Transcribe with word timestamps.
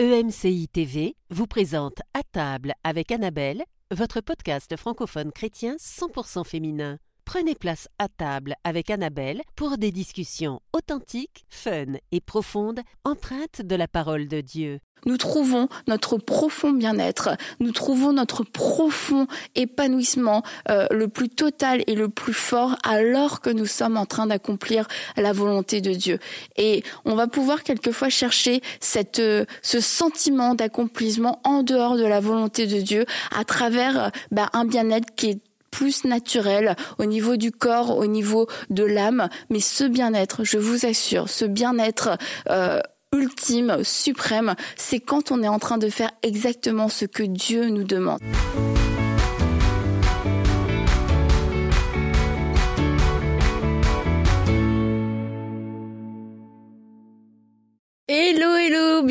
EMCI 0.00 0.66
TV 0.68 1.14
vous 1.28 1.46
présente 1.46 2.00
À 2.14 2.22
table 2.22 2.72
avec 2.84 3.12
Annabelle, 3.12 3.62
votre 3.90 4.22
podcast 4.22 4.74
francophone 4.78 5.30
chrétien 5.30 5.76
100% 5.76 6.42
féminin. 6.46 6.96
Prenez 7.32 7.54
place 7.54 7.86
à 8.00 8.08
table 8.08 8.56
avec 8.64 8.90
Annabelle 8.90 9.42
pour 9.54 9.78
des 9.78 9.92
discussions 9.92 10.58
authentiques, 10.72 11.44
fun 11.48 11.94
et 12.10 12.20
profondes, 12.20 12.80
empreintes 13.04 13.62
de 13.62 13.76
la 13.76 13.86
parole 13.86 14.26
de 14.26 14.40
Dieu. 14.40 14.80
Nous 15.06 15.16
trouvons 15.16 15.68
notre 15.86 16.18
profond 16.18 16.72
bien-être, 16.72 17.36
nous 17.60 17.70
trouvons 17.70 18.12
notre 18.12 18.42
profond 18.42 19.28
épanouissement 19.54 20.42
euh, 20.68 20.88
le 20.90 21.06
plus 21.06 21.28
total 21.28 21.84
et 21.86 21.94
le 21.94 22.08
plus 22.08 22.34
fort 22.34 22.74
alors 22.82 23.40
que 23.40 23.50
nous 23.50 23.66
sommes 23.66 23.96
en 23.96 24.06
train 24.06 24.26
d'accomplir 24.26 24.88
la 25.16 25.32
volonté 25.32 25.80
de 25.80 25.92
Dieu. 25.92 26.18
Et 26.56 26.82
on 27.04 27.14
va 27.14 27.28
pouvoir 27.28 27.62
quelquefois 27.62 28.08
chercher 28.08 28.60
cette, 28.80 29.20
euh, 29.20 29.44
ce 29.62 29.78
sentiment 29.78 30.56
d'accomplissement 30.56 31.40
en 31.44 31.62
dehors 31.62 31.96
de 31.96 32.04
la 32.04 32.18
volonté 32.18 32.66
de 32.66 32.80
Dieu 32.80 33.06
à 33.30 33.44
travers 33.44 34.06
euh, 34.06 34.08
bah, 34.32 34.50
un 34.52 34.64
bien-être 34.64 35.14
qui 35.14 35.30
est 35.30 35.49
plus 35.70 36.04
naturel 36.04 36.76
au 36.98 37.04
niveau 37.04 37.36
du 37.36 37.52
corps, 37.52 37.96
au 37.96 38.06
niveau 38.06 38.46
de 38.70 38.84
l'âme. 38.84 39.28
Mais 39.50 39.60
ce 39.60 39.84
bien-être, 39.84 40.44
je 40.44 40.58
vous 40.58 40.86
assure, 40.86 41.28
ce 41.28 41.44
bien-être 41.44 42.16
euh, 42.48 42.80
ultime, 43.14 43.78
suprême, 43.82 44.54
c'est 44.76 45.00
quand 45.00 45.32
on 45.32 45.42
est 45.42 45.48
en 45.48 45.58
train 45.58 45.78
de 45.78 45.88
faire 45.88 46.10
exactement 46.22 46.88
ce 46.88 47.04
que 47.04 47.22
Dieu 47.22 47.68
nous 47.68 47.84
demande. 47.84 48.20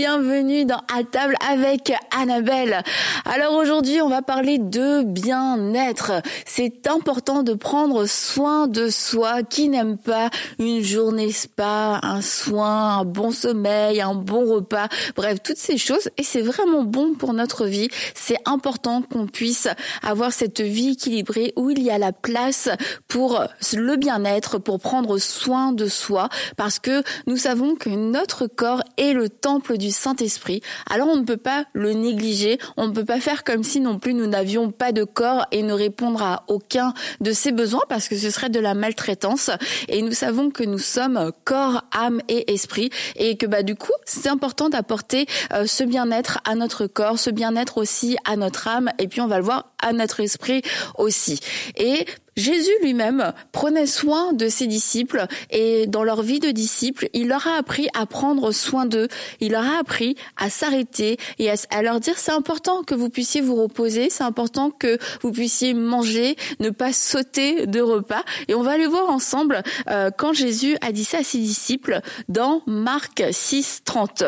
Bienvenue 0.09 0.65
dans 0.65 0.81
À 0.91 1.03
table 1.03 1.35
avec 1.51 1.93
Annabelle. 2.09 2.81
Alors 3.25 3.53
aujourd'hui, 3.53 4.01
on 4.01 4.09
va 4.09 4.23
parler 4.23 4.57
de 4.57 5.03
bien-être. 5.03 6.23
C'est 6.47 6.87
important 6.87 7.43
de 7.43 7.53
prendre 7.53 8.07
soin 8.07 8.67
de 8.67 8.89
soi. 8.89 9.43
Qui 9.43 9.69
n'aime 9.69 9.97
pas 9.97 10.31
une 10.57 10.81
journée 10.81 11.31
spa, 11.31 11.99
un 12.01 12.21
soin, 12.21 12.97
un 12.97 13.05
bon 13.05 13.29
sommeil, 13.29 14.01
un 14.01 14.15
bon 14.15 14.51
repas, 14.51 14.87
bref, 15.15 15.43
toutes 15.43 15.57
ces 15.57 15.77
choses. 15.77 16.09
Et 16.17 16.23
c'est 16.23 16.41
vraiment 16.41 16.81
bon 16.81 17.13
pour 17.13 17.33
notre 17.33 17.67
vie. 17.67 17.89
C'est 18.15 18.39
important 18.45 19.03
qu'on 19.03 19.27
puisse 19.27 19.67
avoir 20.01 20.33
cette 20.33 20.61
vie 20.61 20.93
équilibrée 20.93 21.53
où 21.55 21.69
il 21.69 21.83
y 21.83 21.91
a 21.91 21.99
la 21.99 22.13
place 22.13 22.69
pour 23.07 23.43
le 23.75 23.95
bien-être, 23.95 24.57
pour 24.57 24.79
prendre 24.79 25.19
soin 25.19 25.71
de 25.71 25.85
soi, 25.85 26.29
parce 26.57 26.79
que 26.79 27.03
nous 27.27 27.37
savons 27.37 27.75
que 27.75 27.89
notre 27.89 28.47
corps 28.47 28.81
est 28.97 29.13
le 29.13 29.29
temple 29.29 29.77
du 29.77 29.91
Saint-Esprit. 29.99 30.61
Alors 30.89 31.09
on 31.09 31.17
ne 31.17 31.23
peut 31.23 31.37
pas 31.37 31.65
le 31.73 31.93
négliger, 31.93 32.57
on 32.77 32.87
ne 32.87 32.93
peut 32.93 33.05
pas 33.05 33.19
faire 33.19 33.43
comme 33.43 33.63
si 33.63 33.79
non 33.81 33.99
plus 33.99 34.13
nous 34.13 34.27
n'avions 34.27 34.71
pas 34.71 34.91
de 34.91 35.03
corps 35.03 35.45
et 35.51 35.61
ne 35.61 35.73
répondre 35.73 36.21
à 36.21 36.43
aucun 36.47 36.93
de 37.19 37.31
ses 37.33 37.51
besoins 37.51 37.83
parce 37.89 38.07
que 38.07 38.17
ce 38.17 38.29
serait 38.29 38.49
de 38.49 38.59
la 38.59 38.73
maltraitance. 38.73 39.51
Et 39.87 40.01
nous 40.01 40.13
savons 40.13 40.49
que 40.49 40.63
nous 40.63 40.79
sommes 40.79 41.31
corps, 41.43 41.83
âme 41.91 42.21
et 42.29 42.53
esprit 42.53 42.89
et 43.15 43.35
que 43.37 43.45
bah 43.45 43.63
du 43.63 43.75
coup 43.75 43.91
c'est 44.05 44.29
important 44.29 44.69
d'apporter 44.69 45.25
euh, 45.53 45.65
ce 45.65 45.83
bien-être 45.83 46.39
à 46.45 46.55
notre 46.55 46.87
corps, 46.87 47.19
ce 47.19 47.29
bien-être 47.29 47.77
aussi 47.77 48.17
à 48.25 48.35
notre 48.35 48.67
âme 48.67 48.89
et 48.99 49.07
puis 49.07 49.21
on 49.21 49.27
va 49.27 49.37
le 49.37 49.43
voir 49.43 49.73
à 49.81 49.93
notre 49.93 50.21
esprit 50.21 50.61
aussi. 50.97 51.39
Et 51.75 52.05
Jésus 52.39 52.71
lui-même 52.81 53.33
prenait 53.51 53.85
soin 53.85 54.31
de 54.33 54.47
ses 54.47 54.65
disciples 54.65 55.25
et 55.51 55.87
dans 55.87 56.03
leur 56.03 56.21
vie 56.21 56.39
de 56.39 56.51
disciples, 56.51 57.09
il 57.13 57.27
leur 57.27 57.45
a 57.47 57.57
appris 57.57 57.89
à 57.93 58.05
prendre 58.05 58.51
soin 58.51 58.85
d'eux, 58.85 59.09
il 59.41 59.51
leur 59.51 59.65
a 59.65 59.77
appris 59.79 60.15
à 60.37 60.49
s'arrêter 60.49 61.17
et 61.37 61.51
à, 61.51 61.81
leur 61.81 61.99
dire 61.99 62.17
c'est 62.17 62.31
important 62.31 62.83
que 62.83 62.95
vous 62.95 63.09
puissiez 63.09 63.41
vous 63.41 63.55
reposer, 63.55 64.09
c'est 64.09 64.23
important 64.23 64.71
que 64.71 64.97
vous 65.21 65.31
puissiez 65.31 65.73
manger, 65.73 66.37
ne 66.59 66.69
pas 66.69 66.93
sauter 66.93 67.67
de 67.67 67.81
repas. 67.81 68.23
Et 68.47 68.55
on 68.55 68.63
va 68.63 68.71
aller 68.71 68.87
voir 68.87 69.09
ensemble 69.09 69.61
euh, 69.89 70.09
quand 70.17 70.31
Jésus 70.31 70.77
a 70.81 70.93
dit 70.93 71.03
ça 71.03 71.19
à 71.19 71.23
ses 71.23 71.39
disciples 71.39 71.99
dans 72.29 72.61
Marc 72.65 73.21
6, 73.31 73.81
30. 73.83 74.23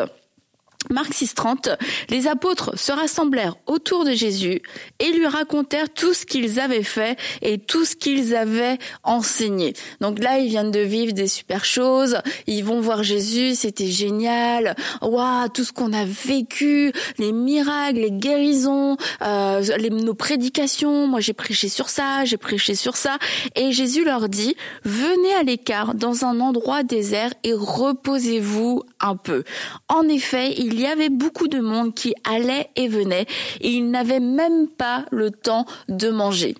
Marc 0.90 1.12
6.30, 1.12 1.76
les 2.10 2.26
apôtres 2.26 2.78
se 2.78 2.92
rassemblèrent 2.92 3.56
autour 3.66 4.04
de 4.04 4.12
Jésus 4.12 4.62
et 4.98 5.12
lui 5.12 5.26
racontèrent 5.26 5.92
tout 5.92 6.12
ce 6.12 6.26
qu'ils 6.26 6.60
avaient 6.60 6.82
fait 6.82 7.18
et 7.40 7.58
tout 7.58 7.84
ce 7.84 7.96
qu'ils 7.96 8.34
avaient 8.34 8.78
enseigné. 9.02 9.74
Donc 10.00 10.18
là, 10.18 10.38
ils 10.38 10.48
viennent 10.48 10.70
de 10.70 10.80
vivre 10.80 11.12
des 11.12 11.28
super 11.28 11.64
choses, 11.64 12.18
ils 12.46 12.64
vont 12.64 12.80
voir 12.80 13.02
Jésus, 13.02 13.54
c'était 13.54 13.86
génial, 13.86 14.74
waouh, 15.00 15.48
tout 15.48 15.64
ce 15.64 15.72
qu'on 15.72 15.92
a 15.92 16.04
vécu, 16.04 16.92
les 17.18 17.32
miracles, 17.32 18.00
les 18.00 18.10
guérisons, 18.10 18.96
euh, 19.22 19.62
nos 19.90 20.14
prédications, 20.14 21.06
moi 21.06 21.20
j'ai 21.20 21.32
prêché 21.32 21.68
sur 21.68 21.88
ça, 21.88 22.24
j'ai 22.24 22.36
prêché 22.36 22.74
sur 22.74 22.96
ça, 22.96 23.18
et 23.56 23.72
Jésus 23.72 24.04
leur 24.04 24.28
dit, 24.28 24.56
venez 24.84 25.34
à 25.34 25.42
l'écart 25.42 25.94
dans 25.94 26.24
un 26.24 26.40
endroit 26.40 26.82
désert 26.82 27.32
et 27.44 27.52
reposez-vous 27.52 28.82
un 29.00 29.16
peu. 29.16 29.44
En 29.88 30.08
effet, 30.08 30.54
il 30.58 30.71
y 30.80 30.86
avait 30.86 31.08
beaucoup 31.08 31.48
de 31.48 31.60
monde 31.60 31.94
qui 31.94 32.14
allait 32.24 32.70
et 32.76 32.88
venait 32.88 33.26
et 33.60 33.70
ils 33.70 33.90
n'avaient 33.90 34.20
même 34.20 34.68
pas 34.68 35.04
le 35.10 35.30
temps 35.30 35.66
de 35.88 36.10
manger. 36.10 36.54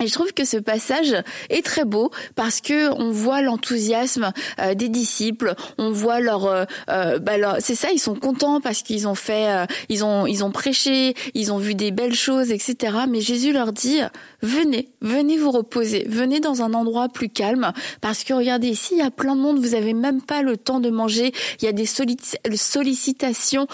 Et 0.00 0.08
je 0.08 0.12
trouve 0.12 0.32
que 0.32 0.44
ce 0.44 0.56
passage 0.56 1.14
est 1.50 1.64
très 1.64 1.84
beau 1.84 2.10
parce 2.34 2.60
que 2.60 2.92
on 3.00 3.12
voit 3.12 3.42
l'enthousiasme 3.42 4.32
euh, 4.58 4.74
des 4.74 4.88
disciples, 4.88 5.54
on 5.78 5.92
voit 5.92 6.18
leur, 6.18 6.46
euh, 6.46 6.64
euh, 6.90 7.20
bah 7.20 7.60
c'est 7.60 7.76
ça, 7.76 7.92
ils 7.92 8.00
sont 8.00 8.16
contents 8.16 8.60
parce 8.60 8.82
qu'ils 8.82 9.06
ont 9.06 9.14
fait, 9.14 9.66
ils 9.88 10.04
ont, 10.04 10.26
ils 10.26 10.42
ont 10.42 10.50
prêché, 10.50 11.14
ils 11.34 11.52
ont 11.52 11.58
vu 11.58 11.76
des 11.76 11.92
belles 11.92 12.14
choses, 12.14 12.50
etc. 12.50 12.96
Mais 13.08 13.20
Jésus 13.20 13.52
leur 13.52 13.72
dit 13.72 14.00
venez, 14.42 14.88
venez 15.00 15.38
vous 15.38 15.52
reposer, 15.52 16.04
venez 16.08 16.40
dans 16.40 16.62
un 16.62 16.74
endroit 16.74 17.08
plus 17.08 17.28
calme 17.28 17.72
parce 18.00 18.24
que 18.24 18.34
regardez 18.34 18.68
ici, 18.68 18.94
il 18.94 18.98
y 18.98 19.02
a 19.02 19.12
plein 19.12 19.36
de 19.36 19.40
monde, 19.40 19.58
vous 19.58 19.74
avez 19.76 19.94
même 19.94 20.22
pas 20.22 20.42
le 20.42 20.56
temps 20.56 20.80
de 20.80 20.90
manger, 20.90 21.32
il 21.60 21.64
y 21.64 21.68
a 21.68 21.72
des 21.72 21.86
sollicitations 21.86 23.68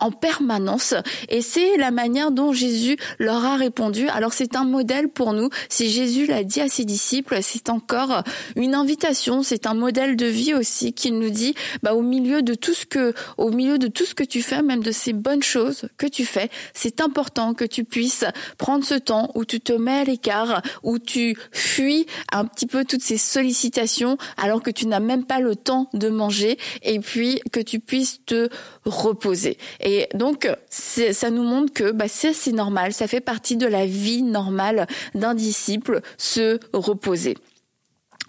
en 0.00 0.12
permanence 0.12 0.94
et 1.28 1.42
c'est 1.42 1.76
la 1.78 1.90
manière 1.90 2.30
dont 2.30 2.52
Jésus 2.52 2.96
leur 3.18 3.44
a 3.44 3.56
répondu. 3.56 4.08
Alors 4.08 4.32
c'est 4.32 4.54
un 4.54 4.64
modèle 4.64 5.08
pour 5.08 5.32
nous 5.32 5.48
si 5.68 5.90
Jésus 5.90 6.26
l'a 6.26 6.44
dit 6.44 6.60
à 6.60 6.68
ses 6.68 6.84
disciples, 6.84 7.38
c'est 7.42 7.70
encore 7.70 8.22
une 8.56 8.74
invitation, 8.74 9.42
c'est 9.42 9.66
un 9.66 9.74
modèle 9.74 10.16
de 10.16 10.26
vie 10.26 10.54
aussi 10.54 10.92
qu'il 10.92 11.18
nous 11.18 11.30
dit, 11.30 11.54
bah, 11.82 11.94
au 11.94 12.02
milieu 12.02 12.42
de 12.42 12.54
tout 12.54 12.74
ce 12.74 12.86
que, 12.86 13.14
au 13.38 13.50
milieu 13.50 13.78
de 13.78 13.88
tout 13.88 14.04
ce 14.04 14.14
que 14.14 14.24
tu 14.24 14.42
fais, 14.42 14.62
même 14.62 14.82
de 14.82 14.92
ces 14.92 15.12
bonnes 15.12 15.42
choses 15.42 15.88
que 15.96 16.06
tu 16.06 16.24
fais, 16.24 16.50
c'est 16.72 17.00
important 17.00 17.54
que 17.54 17.64
tu 17.64 17.84
puisses 17.84 18.24
prendre 18.58 18.84
ce 18.84 18.94
temps 18.94 19.30
où 19.34 19.44
tu 19.44 19.60
te 19.60 19.72
mets 19.72 20.00
à 20.00 20.04
l'écart, 20.04 20.62
où 20.82 20.98
tu 20.98 21.36
fuis 21.52 22.06
un 22.32 22.44
petit 22.44 22.66
peu 22.66 22.84
toutes 22.84 23.02
ces 23.02 23.18
sollicitations 23.18 24.16
alors 24.36 24.62
que 24.62 24.70
tu 24.70 24.86
n'as 24.86 25.00
même 25.00 25.24
pas 25.24 25.40
le 25.40 25.56
temps 25.56 25.88
de 25.92 26.08
manger 26.08 26.58
et 26.82 26.98
puis 27.00 27.40
que 27.52 27.60
tu 27.60 27.80
puisses 27.80 28.20
te 28.26 28.48
reposer. 28.84 29.58
Et 29.80 30.08
donc, 30.14 30.48
ça 30.70 31.30
nous 31.30 31.42
montre 31.42 31.72
que 31.72 31.90
bah, 31.90 32.08
c'est 32.08 32.52
normal, 32.52 32.92
ça 32.92 33.06
fait 33.06 33.20
partie 33.20 33.56
de 33.56 33.66
la 33.66 33.86
vie 33.86 34.22
normale 34.22 34.86
d'un 35.14 35.34
disciple 35.34 36.00
se 36.18 36.58
reposer. 36.72 37.36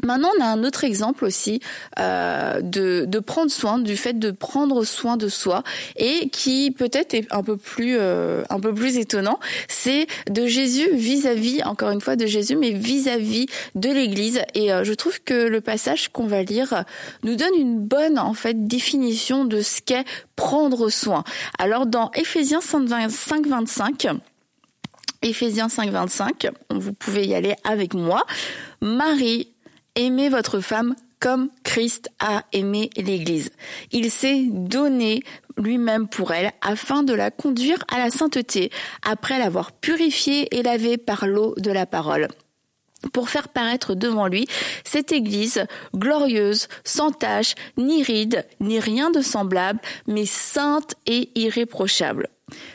Maintenant, 0.04 0.30
on 0.38 0.42
a 0.42 0.46
un 0.46 0.64
autre 0.64 0.84
exemple 0.84 1.26
aussi 1.26 1.62
euh, 2.00 2.60
de, 2.62 3.20
prendre 3.20 3.50
soin, 3.50 3.80
du 3.80 3.96
fait 3.98 4.20
de 4.20 4.32
prendre 4.32 4.84
soin 4.84 5.18
de 5.18 5.30
soi, 5.30 5.64
et 5.96 6.30
qui 6.30 6.72
peut-être 6.72 7.14
est 7.14 7.32
un 7.32 7.44
peu 7.44 7.58
plus 7.58 7.98
euh, 7.98 8.44
un 8.50 8.60
peu 8.60 8.74
plus 8.74 8.98
étonnant, 8.98 9.40
c'est 9.68 10.08
de 10.30 10.46
Jésus 10.46 10.90
vis-à-vis, 10.94 11.64
encore 11.64 11.92
une 11.92 12.02
fois 12.02 12.16
de 12.16 12.26
Jésus, 12.26 12.56
mais 12.56 12.72
vis-à-vis 12.72 13.48
de 13.76 13.90
l'Église. 13.90 14.42
Et 14.54 14.72
euh, 14.72 14.84
je 14.84 14.94
trouve 14.94 15.22
que 15.22 15.48
le 15.48 15.62
passage 15.62 16.10
qu'on 16.10 16.28
va 16.28 16.44
lire 16.44 16.84
nous 17.24 17.36
donne 17.36 17.56
une 17.58 17.80
bonne 17.80 18.20
en 18.20 18.34
fait 18.34 18.68
définition 18.68 19.46
de 19.46 19.62
ce 19.62 19.82
qu'est 19.82 20.06
prendre 20.36 20.90
soin. 20.90 21.24
Alors 21.58 21.86
dans 21.86 22.12
Éphésiens 22.16 22.62
5, 22.62 23.48
25 23.48 24.08
Éphésiens 25.22 25.70
5, 25.70 25.90
25, 25.90 26.48
vous 26.70 26.94
pouvez 26.94 27.26
y 27.26 27.34
aller 27.34 27.56
avec 27.64 27.96
moi. 27.96 28.24
Marie, 28.82 29.55
aimez 29.96 30.30
votre 30.30 30.60
femme 30.60 30.96
comme 31.20 31.50
Christ 31.64 32.10
a 32.20 32.44
aimé 32.54 32.90
l'Église. 32.98 33.52
Il 33.92 34.12
s'est 34.12 34.44
donné 34.50 35.24
lui-même 35.58 36.08
pour 36.08 36.32
elle 36.32 36.52
afin 36.62 37.04
de 37.04 37.14
la 37.14 37.32
conduire 37.32 37.84
à 37.92 37.98
la 37.98 38.12
sainteté 38.12 38.70
après 39.02 39.40
l'avoir 39.40 39.72
purifiée 39.72 40.56
et 40.56 40.62
lavée 40.62 40.98
par 40.98 41.26
l'eau 41.26 41.56
de 41.58 41.72
la 41.72 41.86
parole 41.86 42.28
pour 43.14 43.30
faire 43.30 43.50
paraître 43.50 43.94
devant 43.94 44.28
lui 44.28 44.48
cette 44.84 45.12
Église 45.12 45.66
glorieuse, 45.96 46.68
sans 46.84 47.12
tache, 47.12 47.56
ni 47.78 48.04
ride, 48.04 48.46
ni 48.60 48.80
rien 48.80 49.12
de 49.12 49.22
semblable, 49.22 49.80
mais 50.08 50.26
sainte 50.26 50.96
et 51.06 51.30
irréprochable. 51.36 52.30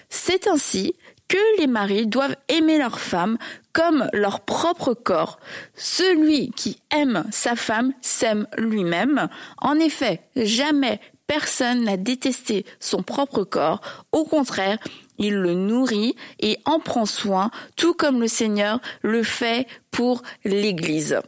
C'est 0.09 0.49
ainsi 0.49 0.95
que 1.31 1.61
les 1.61 1.69
maris 1.69 2.09
doivent 2.09 2.35
aimer 2.49 2.77
leur 2.77 2.99
femme 2.99 3.39
comme 3.73 4.09
leur 4.13 4.41
propre 4.41 4.95
corps. 4.95 5.39
Celui 5.77 6.51
qui 6.51 6.81
aime 6.91 7.25
sa 7.31 7.55
femme 7.55 7.93
s'aime 8.01 8.49
lui-même. 8.59 9.29
En 9.59 9.77
effet, 9.77 10.23
jamais 10.35 11.01
personne 11.29 11.85
n'a 11.85 11.97
détesté 11.97 12.67
son 12.81 13.05
propre 13.05 13.45
corps. 13.45 13.81
Au 14.11 14.25
contraire, 14.25 14.79
il 15.19 15.37
le 15.37 15.55
nourrit 15.55 16.17
et 16.41 16.59
en 16.65 16.81
prend 16.81 17.07
soin, 17.07 17.53
tout 17.77 17.95
comme 17.95 18.21
le 18.21 18.27
Seigneur 18.27 18.81
le 19.03 19.23
fait 19.23 19.69
pour 19.93 20.23
l'Église. 20.45 21.21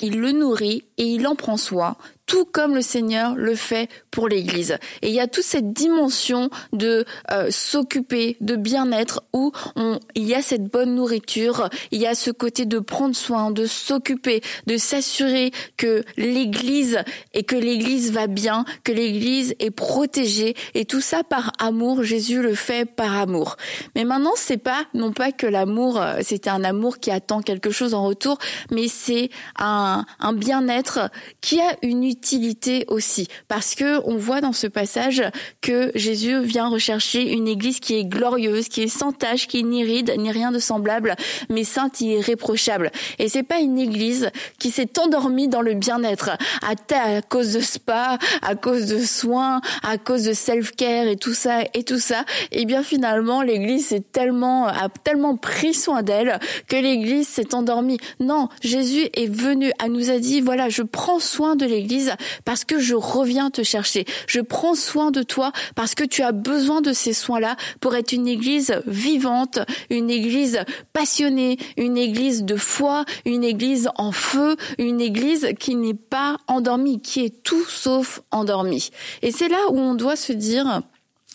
Il 0.00 0.20
le 0.20 0.32
nourrit 0.32 0.84
et 0.96 1.04
il 1.04 1.26
en 1.26 1.34
prend 1.34 1.58
soin, 1.58 1.96
tout 2.32 2.46
comme 2.46 2.74
le 2.74 2.80
Seigneur 2.80 3.34
le 3.36 3.54
fait 3.54 3.90
pour 4.10 4.26
l'Église. 4.26 4.78
Et 5.02 5.08
il 5.08 5.14
y 5.14 5.20
a 5.20 5.26
toute 5.26 5.44
cette 5.44 5.74
dimension 5.74 6.48
de 6.72 7.04
euh, 7.30 7.48
s'occuper, 7.50 8.38
de 8.40 8.56
bien-être, 8.56 9.22
où 9.34 9.52
on, 9.76 10.00
il 10.14 10.24
y 10.24 10.34
a 10.34 10.40
cette 10.40 10.64
bonne 10.64 10.94
nourriture, 10.94 11.68
il 11.90 12.00
y 12.00 12.06
a 12.06 12.14
ce 12.14 12.30
côté 12.30 12.64
de 12.64 12.78
prendre 12.78 13.14
soin, 13.14 13.50
de 13.50 13.66
s'occuper, 13.66 14.40
de 14.66 14.78
s'assurer 14.78 15.50
que 15.76 16.04
l'Église 16.16 17.02
et 17.34 17.42
que 17.42 17.54
l'Église 17.54 18.12
va 18.12 18.28
bien, 18.28 18.64
que 18.82 18.92
l'Église 18.92 19.54
est 19.58 19.70
protégée, 19.70 20.54
et 20.72 20.86
tout 20.86 21.02
ça 21.02 21.24
par 21.24 21.52
amour. 21.58 22.02
Jésus 22.02 22.40
le 22.40 22.54
fait 22.54 22.86
par 22.86 23.14
amour. 23.14 23.58
Mais 23.94 24.04
maintenant, 24.04 24.32
c'est 24.36 24.56
pas 24.56 24.86
non 24.94 25.12
pas 25.12 25.32
que 25.32 25.46
l'amour, 25.46 26.00
euh, 26.00 26.20
c'était 26.22 26.48
un 26.48 26.64
amour 26.64 26.98
qui 26.98 27.10
attend 27.10 27.42
quelque 27.42 27.70
chose 27.70 27.92
en 27.92 28.06
retour, 28.06 28.38
mais 28.70 28.88
c'est 28.88 29.28
un, 29.58 30.06
un 30.18 30.32
bien-être 30.32 31.10
qui 31.42 31.60
a 31.60 31.76
une 31.82 32.04
utilité 32.04 32.21
utilité 32.22 32.84
aussi, 32.86 33.26
parce 33.48 33.74
que 33.74 34.00
on 34.04 34.16
voit 34.16 34.40
dans 34.40 34.52
ce 34.52 34.68
passage 34.68 35.24
que 35.60 35.90
Jésus 35.96 36.40
vient 36.42 36.68
rechercher 36.68 37.32
une 37.32 37.48
église 37.48 37.80
qui 37.80 37.98
est 37.98 38.04
glorieuse, 38.04 38.68
qui 38.68 38.82
est 38.82 38.88
sans 38.88 39.10
tache, 39.10 39.48
qui 39.48 39.58
est 39.58 39.62
ni 39.64 39.82
ride, 39.82 40.14
ni 40.18 40.30
rien 40.30 40.52
de 40.52 40.60
semblable, 40.60 41.16
mais 41.50 41.64
sainte 41.64 42.00
et 42.00 42.18
irréprochable. 42.18 42.92
Et 43.18 43.28
c'est 43.28 43.42
pas 43.42 43.58
une 43.58 43.76
église 43.76 44.30
qui 44.60 44.70
s'est 44.70 45.00
endormie 45.00 45.48
dans 45.48 45.62
le 45.62 45.74
bien-être 45.74 46.30
à, 46.62 47.22
cause 47.22 47.54
de 47.54 47.60
spa, 47.60 48.18
à 48.40 48.54
cause 48.54 48.86
de 48.86 49.00
soins, 49.00 49.60
à 49.82 49.98
cause 49.98 50.22
de 50.22 50.32
self-care 50.32 51.08
et 51.08 51.16
tout 51.16 51.34
ça 51.34 51.62
et 51.74 51.82
tout 51.82 51.98
ça. 51.98 52.24
Et 52.52 52.66
bien 52.66 52.84
finalement, 52.84 53.42
l'église 53.42 53.92
est 53.92 54.12
tellement 54.12 54.68
a 54.68 54.88
tellement 55.02 55.36
pris 55.36 55.74
soin 55.74 56.04
d'elle 56.04 56.38
que 56.68 56.76
l'église 56.76 57.26
s'est 57.26 57.52
endormie. 57.52 57.98
Non, 58.20 58.48
Jésus 58.60 59.08
est 59.14 59.30
venu, 59.30 59.72
à 59.80 59.88
nous 59.88 60.10
a 60.10 60.18
dit 60.18 60.40
voilà, 60.40 60.68
je 60.68 60.82
prends 60.82 61.18
soin 61.18 61.56
de 61.56 61.66
l'église 61.66 62.01
parce 62.44 62.64
que 62.64 62.78
je 62.78 62.94
reviens 62.94 63.50
te 63.50 63.62
chercher. 63.62 64.04
Je 64.26 64.40
prends 64.40 64.74
soin 64.74 65.10
de 65.10 65.22
toi 65.22 65.52
parce 65.74 65.94
que 65.94 66.04
tu 66.04 66.22
as 66.22 66.32
besoin 66.32 66.80
de 66.80 66.92
ces 66.92 67.12
soins-là 67.12 67.56
pour 67.80 67.94
être 67.94 68.12
une 68.12 68.28
église 68.28 68.80
vivante, 68.86 69.58
une 69.90 70.10
église 70.10 70.60
passionnée, 70.92 71.58
une 71.76 71.98
église 71.98 72.44
de 72.44 72.56
foi, 72.56 73.04
une 73.24 73.44
église 73.44 73.88
en 73.96 74.12
feu, 74.12 74.56
une 74.78 75.00
église 75.00 75.48
qui 75.58 75.74
n'est 75.74 75.94
pas 75.94 76.36
endormie, 76.46 77.00
qui 77.00 77.24
est 77.24 77.42
tout 77.42 77.64
sauf 77.64 78.20
endormie. 78.30 78.90
Et 79.22 79.30
c'est 79.30 79.48
là 79.48 79.58
où 79.70 79.78
on 79.78 79.94
doit 79.94 80.16
se 80.16 80.32
dire, 80.32 80.82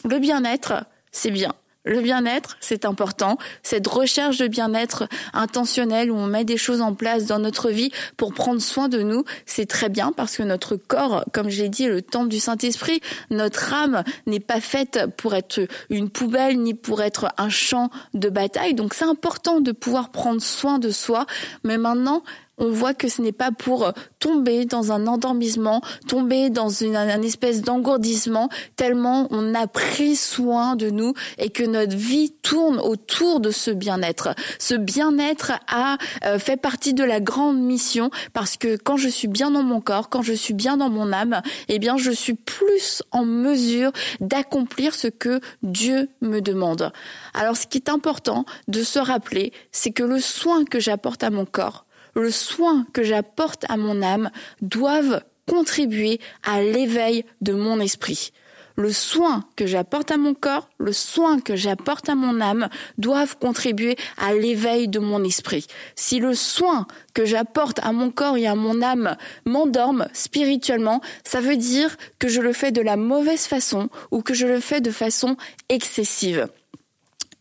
le 0.06 0.20
bien-être, 0.20 0.86
c'est 1.12 1.32
bien. 1.32 1.54
Le 1.88 2.02
bien-être, 2.02 2.58
c'est 2.60 2.84
important. 2.84 3.38
Cette 3.64 3.88
recherche 3.88 4.38
de 4.40 4.48
bien-être 4.48 5.08
intentionnel 5.34 6.12
où 6.12 6.16
on 6.16 6.28
met 6.28 6.44
des 6.44 6.58
choses 6.58 6.82
en 6.82 6.94
place 6.94 7.26
dans 7.26 7.40
notre 7.40 7.70
vie 7.70 7.92
pour 8.18 8.34
prendre 8.34 8.62
soin 8.62 8.90
de 8.90 9.02
nous, 9.02 9.24
c'est 9.46 9.66
très 9.66 9.88
bien 9.88 10.12
parce 10.12 10.36
que 10.36 10.44
notre 10.44 10.76
corps, 10.76 11.24
comme 11.32 11.50
je 11.50 11.64
l'ai 11.64 11.70
dit, 11.70 11.88
le 11.88 12.02
temple 12.02 12.28
du 12.28 12.40
Saint-Esprit. 12.40 13.00
Notre 13.30 13.74
âme 13.74 14.04
n'est 14.26 14.42
pas 14.42 14.60
faite 14.60 15.00
pour 15.16 15.34
être 15.34 15.62
une 15.90 16.10
poubelle 16.10 16.60
ni 16.60 16.74
pour 16.74 17.02
être 17.02 17.28
un 17.38 17.50
champ 17.50 17.90
de 18.14 18.28
bataille. 18.28 18.74
Donc 18.74 18.94
c'est 18.94 19.06
important 19.06 19.62
de 19.62 19.72
pouvoir 19.72 20.12
prendre 20.12 20.42
soin 20.42 20.80
de 20.80 20.92
soi. 20.92 21.26
Mais 21.64 21.78
maintenant, 21.78 22.22
on 22.58 22.70
voit 22.70 22.94
que 22.94 23.08
ce 23.08 23.22
n'est 23.22 23.32
pas 23.32 23.52
pour 23.52 23.92
tomber 24.20 24.66
dans 24.66 24.92
un 24.92 25.08
endormissement, 25.08 25.82
tomber 26.08 26.50
dans 26.50 26.70
une, 26.70 26.96
espèce 26.96 27.62
d'engourdissement, 27.62 28.50
tellement 28.76 29.28
on 29.32 29.54
a 29.54 29.68
pris 29.68 30.16
soin 30.16 30.76
de 30.76 30.90
nous 30.90 31.14
et 31.38 31.50
que 31.50 31.64
notre 31.64 31.96
vie 31.96 32.32
tourne 32.42 32.80
autour 32.80 33.40
de 33.40 33.52
ce 33.52 33.72
bien-être. 33.72 34.30
Ce 34.60 34.76
bien-être 34.76 35.54
a 35.68 35.98
euh, 36.26 36.40
fait 36.40 36.58
partie 36.58 36.94
de 36.94 37.04
la 37.04 37.20
grande 37.20 37.60
mission 37.60 38.10
parce 38.34 38.58
que 38.58 38.78
quand 38.78 38.98
je 38.98 39.10
suis 39.10 39.28
bien 39.28 39.52
dans 39.52 39.64
mon 39.64 39.82
corps, 39.82 40.10
quand 40.10 40.22
je 40.22 40.34
suis 40.34 40.54
bien 40.54 40.78
dans 40.78 40.90
mon 40.90 41.12
âme, 41.14 41.42
eh 41.68 41.80
bien 41.80 41.98
je 41.98 42.12
suis 42.12 42.34
plus 42.34 43.04
en 43.12 43.26
mesure 43.26 43.92
d'accomplir 44.20 44.96
ce 44.96 45.08
que 45.08 45.40
Dieu 45.64 46.10
me 46.22 46.40
demande. 46.40 46.92
Alors 47.34 47.56
ce 47.58 47.68
qui 47.68 47.78
est 47.78 47.90
important 47.90 48.46
de 48.68 48.84
se 48.84 49.00
rappeler, 49.00 49.54
c'est 49.72 49.92
que 49.92 50.04
le 50.04 50.20
soin 50.20 50.66
que 50.66 50.80
j'apporte 50.80 51.24
à 51.24 51.30
mon 51.30 51.46
corps, 51.46 51.87
le 52.18 52.32
soin 52.32 52.86
que 52.94 53.04
j'apporte 53.04 53.66
à 53.70 53.78
mon 53.78 54.02
âme 54.02 54.32
doivent 54.62 55.22
contribuer 55.48 56.20
à 56.44 56.62
l'éveil 56.62 57.24
de 57.42 57.54
mon 57.54 57.80
esprit. 57.80 58.32
Le 58.76 58.92
soin 58.92 59.46
que 59.56 59.66
j'apporte 59.66 60.12
à 60.12 60.18
mon 60.18 60.36
corps, 60.36 60.70
le 60.78 60.94
soin 60.94 61.40
que 61.40 61.56
j'apporte 61.56 62.10
à 62.10 62.16
mon 62.16 62.42
âme 62.42 62.70
doivent 63.00 63.38
contribuer 63.38 63.96
à 64.18 64.34
l'éveil 64.34 64.88
de 64.88 65.00
mon 65.00 65.24
esprit. 65.24 65.66
Si 65.96 66.20
le 66.20 66.36
soin 66.36 66.86
que 67.16 67.26
j'apporte 67.26 67.80
à 67.80 67.92
mon 67.92 68.12
corps 68.12 68.38
et 68.38 68.46
à 68.46 68.54
mon 68.54 68.84
âme 68.84 69.16
m'endorme 69.46 70.08
spirituellement, 70.14 71.02
ça 71.24 71.42
veut 71.42 71.58
dire 71.58 71.98
que 72.20 72.28
je 72.28 72.42
le 72.42 72.54
fais 72.54 72.72
de 72.72 72.82
la 72.82 72.98
mauvaise 72.98 73.48
façon 73.48 73.90
ou 74.12 74.22
que 74.22 74.36
je 74.36 74.46
le 74.46 74.60
fais 74.60 74.82
de 74.82 74.92
façon 74.92 75.38
excessive. 75.70 76.48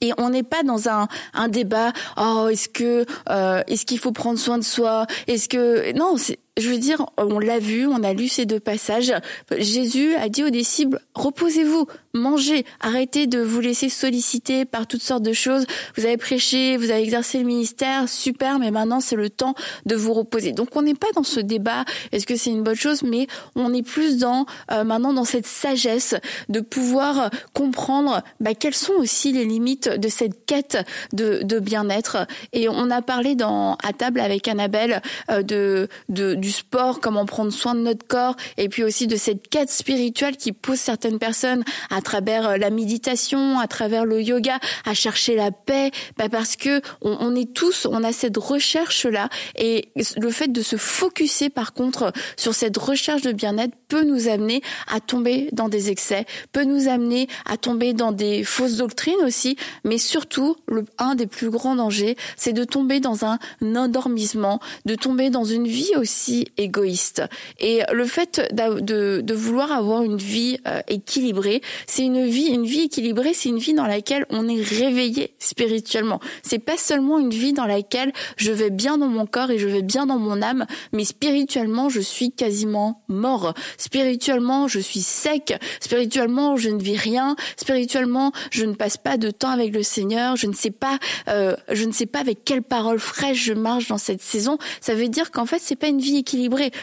Et 0.00 0.12
on 0.18 0.30
n'est 0.30 0.42
pas 0.42 0.62
dans 0.62 0.88
un, 0.88 1.08
un 1.34 1.48
débat. 1.48 1.92
Oh, 2.16 2.48
est-ce 2.50 2.68
que 2.68 3.06
euh, 3.30 3.62
est-ce 3.66 3.86
qu'il 3.86 3.98
faut 3.98 4.12
prendre 4.12 4.38
soin 4.38 4.58
de 4.58 4.64
soi? 4.64 5.06
Est-ce 5.26 5.48
que 5.48 5.92
non 5.92 6.16
Je 6.58 6.70
veux 6.70 6.78
dire, 6.78 7.04
on 7.18 7.38
l'a 7.38 7.58
vu, 7.58 7.86
on 7.86 8.02
a 8.02 8.14
lu 8.14 8.28
ces 8.28 8.46
deux 8.46 8.60
passages. 8.60 9.12
Jésus 9.58 10.14
a 10.14 10.30
dit 10.30 10.42
aux 10.42 10.48
disciples 10.48 10.98
reposez-vous, 11.14 11.86
mangez, 12.14 12.64
arrêtez 12.80 13.26
de 13.26 13.40
vous 13.40 13.60
laisser 13.60 13.90
solliciter 13.90 14.64
par 14.64 14.86
toutes 14.86 15.02
sortes 15.02 15.22
de 15.22 15.34
choses. 15.34 15.66
Vous 15.96 16.06
avez 16.06 16.16
prêché, 16.16 16.78
vous 16.78 16.90
avez 16.90 17.02
exercé 17.02 17.38
le 17.38 17.44
ministère, 17.44 18.08
super, 18.08 18.58
mais 18.58 18.70
maintenant 18.70 19.00
c'est 19.00 19.16
le 19.16 19.28
temps 19.28 19.54
de 19.84 19.96
vous 19.96 20.14
reposer. 20.14 20.52
Donc 20.52 20.74
on 20.76 20.82
n'est 20.82 20.94
pas 20.94 21.08
dans 21.14 21.24
ce 21.24 21.40
débat, 21.40 21.84
est-ce 22.12 22.26
que 22.26 22.36
c'est 22.36 22.50
une 22.50 22.62
bonne 22.62 22.74
chose, 22.74 23.02
mais 23.02 23.26
on 23.54 23.74
est 23.74 23.82
plus 23.82 24.16
dans 24.16 24.46
euh, 24.72 24.82
maintenant 24.82 25.12
dans 25.12 25.24
cette 25.24 25.46
sagesse 25.46 26.14
de 26.48 26.60
pouvoir 26.60 27.28
comprendre 27.52 28.22
bah, 28.40 28.54
quelles 28.54 28.74
sont 28.74 28.94
aussi 28.94 29.32
les 29.32 29.44
limites 29.44 29.88
de 29.88 30.08
cette 30.08 30.46
quête 30.46 30.78
de, 31.12 31.40
de 31.42 31.58
bien-être. 31.58 32.26
Et 32.54 32.70
on 32.70 32.90
a 32.90 33.02
parlé 33.02 33.34
dans 33.34 33.76
à 33.82 33.92
table 33.92 34.20
avec 34.20 34.48
Annabelle 34.48 35.02
euh, 35.30 35.42
de, 35.42 35.88
de 36.08 36.34
du 36.46 36.52
sport, 36.52 37.00
comment 37.00 37.26
prendre 37.26 37.52
soin 37.52 37.74
de 37.74 37.80
notre 37.80 38.06
corps, 38.06 38.36
et 38.56 38.68
puis 38.68 38.84
aussi 38.84 39.08
de 39.08 39.16
cette 39.16 39.48
quête 39.48 39.68
spirituelle 39.68 40.36
qui 40.36 40.52
pousse 40.52 40.78
certaines 40.78 41.18
personnes 41.18 41.64
à 41.90 42.00
travers 42.00 42.50
euh, 42.50 42.56
la 42.56 42.70
méditation, 42.70 43.58
à 43.58 43.66
travers 43.66 44.04
le 44.04 44.22
yoga, 44.22 44.60
à 44.84 44.94
chercher 44.94 45.34
la 45.34 45.50
paix, 45.50 45.90
bah 46.16 46.28
parce 46.28 46.54
que 46.54 46.80
on, 47.02 47.34
est 47.34 47.52
tous, 47.52 47.88
on 47.90 48.04
a 48.04 48.12
cette 48.12 48.36
recherche 48.36 49.06
là, 49.06 49.28
et 49.58 49.88
le 50.16 50.30
fait 50.30 50.46
de 50.46 50.62
se 50.62 50.76
focuser 50.76 51.50
par 51.50 51.72
contre 51.72 52.12
sur 52.36 52.54
cette 52.54 52.76
recherche 52.76 53.22
de 53.22 53.32
bien-être 53.32 53.74
peut 53.88 54.04
nous 54.04 54.28
amener 54.28 54.62
à 54.86 55.00
tomber 55.00 55.48
dans 55.50 55.68
des 55.68 55.90
excès, 55.90 56.26
peut 56.52 56.62
nous 56.62 56.86
amener 56.86 57.26
à 57.44 57.56
tomber 57.56 57.92
dans 57.92 58.12
des 58.12 58.44
fausses 58.44 58.76
doctrines 58.76 59.24
aussi, 59.24 59.56
mais 59.82 59.98
surtout, 59.98 60.54
le, 60.68 60.84
un 60.98 61.16
des 61.16 61.26
plus 61.26 61.50
grands 61.50 61.74
dangers, 61.74 62.16
c'est 62.36 62.52
de 62.52 62.62
tomber 62.62 63.00
dans 63.00 63.24
un 63.24 63.40
endormissement, 63.62 64.60
de 64.84 64.94
tomber 64.94 65.30
dans 65.30 65.44
une 65.44 65.66
vie 65.66 65.96
aussi 65.96 66.35
égoïste. 66.56 67.22
Et 67.58 67.82
le 67.92 68.04
fait 68.04 68.40
de, 68.52 69.34
vouloir 69.34 69.70
avoir 69.72 70.02
une 70.02 70.16
vie 70.16 70.58
euh, 70.66 70.80
équilibrée, 70.88 71.60
c'est 71.86 72.02
une 72.02 72.26
vie, 72.26 72.46
une 72.46 72.64
vie 72.64 72.82
équilibrée, 72.82 73.34
c'est 73.34 73.50
une 73.50 73.58
vie 73.58 73.74
dans 73.74 73.86
laquelle 73.86 74.26
on 74.30 74.48
est 74.48 74.62
réveillé 74.62 75.34
spirituellement. 75.38 76.20
C'est 76.42 76.58
pas 76.58 76.76
seulement 76.76 77.18
une 77.18 77.30
vie 77.30 77.52
dans 77.52 77.66
laquelle 77.66 78.12
je 78.36 78.52
vais 78.52 78.70
bien 78.70 78.98
dans 78.98 79.08
mon 79.08 79.26
corps 79.26 79.50
et 79.50 79.58
je 79.58 79.68
vais 79.68 79.82
bien 79.82 80.06
dans 80.06 80.18
mon 80.18 80.42
âme, 80.42 80.66
mais 80.92 81.04
spirituellement, 81.04 81.88
je 81.88 82.00
suis 82.00 82.32
quasiment 82.32 83.02
mort. 83.08 83.54
Spirituellement, 83.78 84.68
je 84.68 84.80
suis 84.80 85.00
sec. 85.00 85.58
Spirituellement, 85.80 86.56
je 86.56 86.70
ne 86.70 86.80
vis 86.80 86.96
rien. 86.96 87.36
Spirituellement, 87.56 88.32
je 88.50 88.64
ne 88.64 88.74
passe 88.74 88.96
pas 88.96 89.16
de 89.16 89.30
temps 89.30 89.50
avec 89.50 89.74
le 89.74 89.82
Seigneur. 89.82 90.36
Je 90.36 90.46
ne 90.46 90.54
sais 90.54 90.70
pas, 90.70 90.98
euh, 91.28 91.56
je 91.70 91.84
ne 91.84 91.92
sais 91.92 92.06
pas 92.06 92.20
avec 92.20 92.44
quelles 92.44 92.62
paroles 92.62 93.00
fraîches 93.00 93.44
je 93.44 93.52
marche 93.52 93.88
dans 93.88 93.98
cette 93.98 94.22
saison. 94.22 94.58
Ça 94.80 94.94
veut 94.94 95.08
dire 95.08 95.30
qu'en 95.30 95.46
fait, 95.46 95.60
c'est 95.60 95.76
pas 95.76 95.88
une 95.88 96.00
vie 96.00 96.18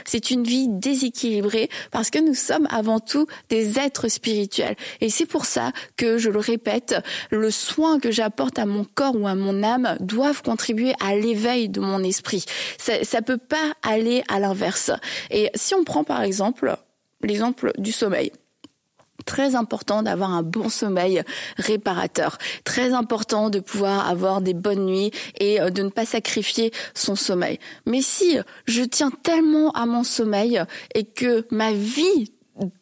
C'est 0.05 0.31
une 0.31 0.43
vie 0.43 0.67
déséquilibrée 0.69 1.69
parce 1.91 2.09
que 2.09 2.19
nous 2.19 2.33
sommes 2.33 2.67
avant 2.69 2.99
tout 2.99 3.27
des 3.49 3.79
êtres 3.79 4.07
spirituels. 4.07 4.75
Et 5.01 5.09
c'est 5.09 5.25
pour 5.25 5.45
ça 5.45 5.71
que, 5.97 6.17
je 6.17 6.29
le 6.29 6.39
répète, 6.39 6.95
le 7.29 7.51
soin 7.51 7.99
que 7.99 8.11
j'apporte 8.11 8.59
à 8.59 8.65
mon 8.65 8.83
corps 8.83 9.15
ou 9.15 9.27
à 9.27 9.35
mon 9.35 9.63
âme 9.63 9.97
doivent 9.99 10.41
contribuer 10.41 10.93
à 10.99 11.15
l'éveil 11.15 11.69
de 11.69 11.79
mon 11.79 12.03
esprit. 12.03 12.45
Ça, 12.77 13.03
ça 13.03 13.21
peut 13.21 13.37
pas 13.37 13.73
aller 13.81 14.23
à 14.27 14.39
l'inverse. 14.39 14.91
Et 15.31 15.49
si 15.55 15.75
on 15.75 15.83
prend 15.83 16.03
par 16.03 16.23
exemple 16.23 16.75
l'exemple 17.21 17.71
du 17.77 17.91
sommeil 17.91 18.31
très 19.25 19.55
important 19.55 20.03
d'avoir 20.03 20.31
un 20.31 20.43
bon 20.43 20.69
sommeil 20.69 21.23
réparateur. 21.57 22.37
Très 22.63 22.93
important 22.93 23.49
de 23.49 23.59
pouvoir 23.59 24.09
avoir 24.09 24.41
des 24.41 24.53
bonnes 24.53 24.85
nuits 24.85 25.11
et 25.39 25.61
euh, 25.61 25.69
de 25.69 25.83
ne 25.83 25.89
pas 25.89 26.05
sacrifier 26.05 26.71
son 26.93 27.15
sommeil. 27.15 27.59
Mais 27.85 28.01
si 28.01 28.37
je 28.65 28.83
tiens 28.83 29.11
tellement 29.23 29.71
à 29.71 29.85
mon 29.85 30.03
sommeil 30.03 30.61
et 30.95 31.05
que 31.05 31.45
ma 31.51 31.71
vie 31.71 32.31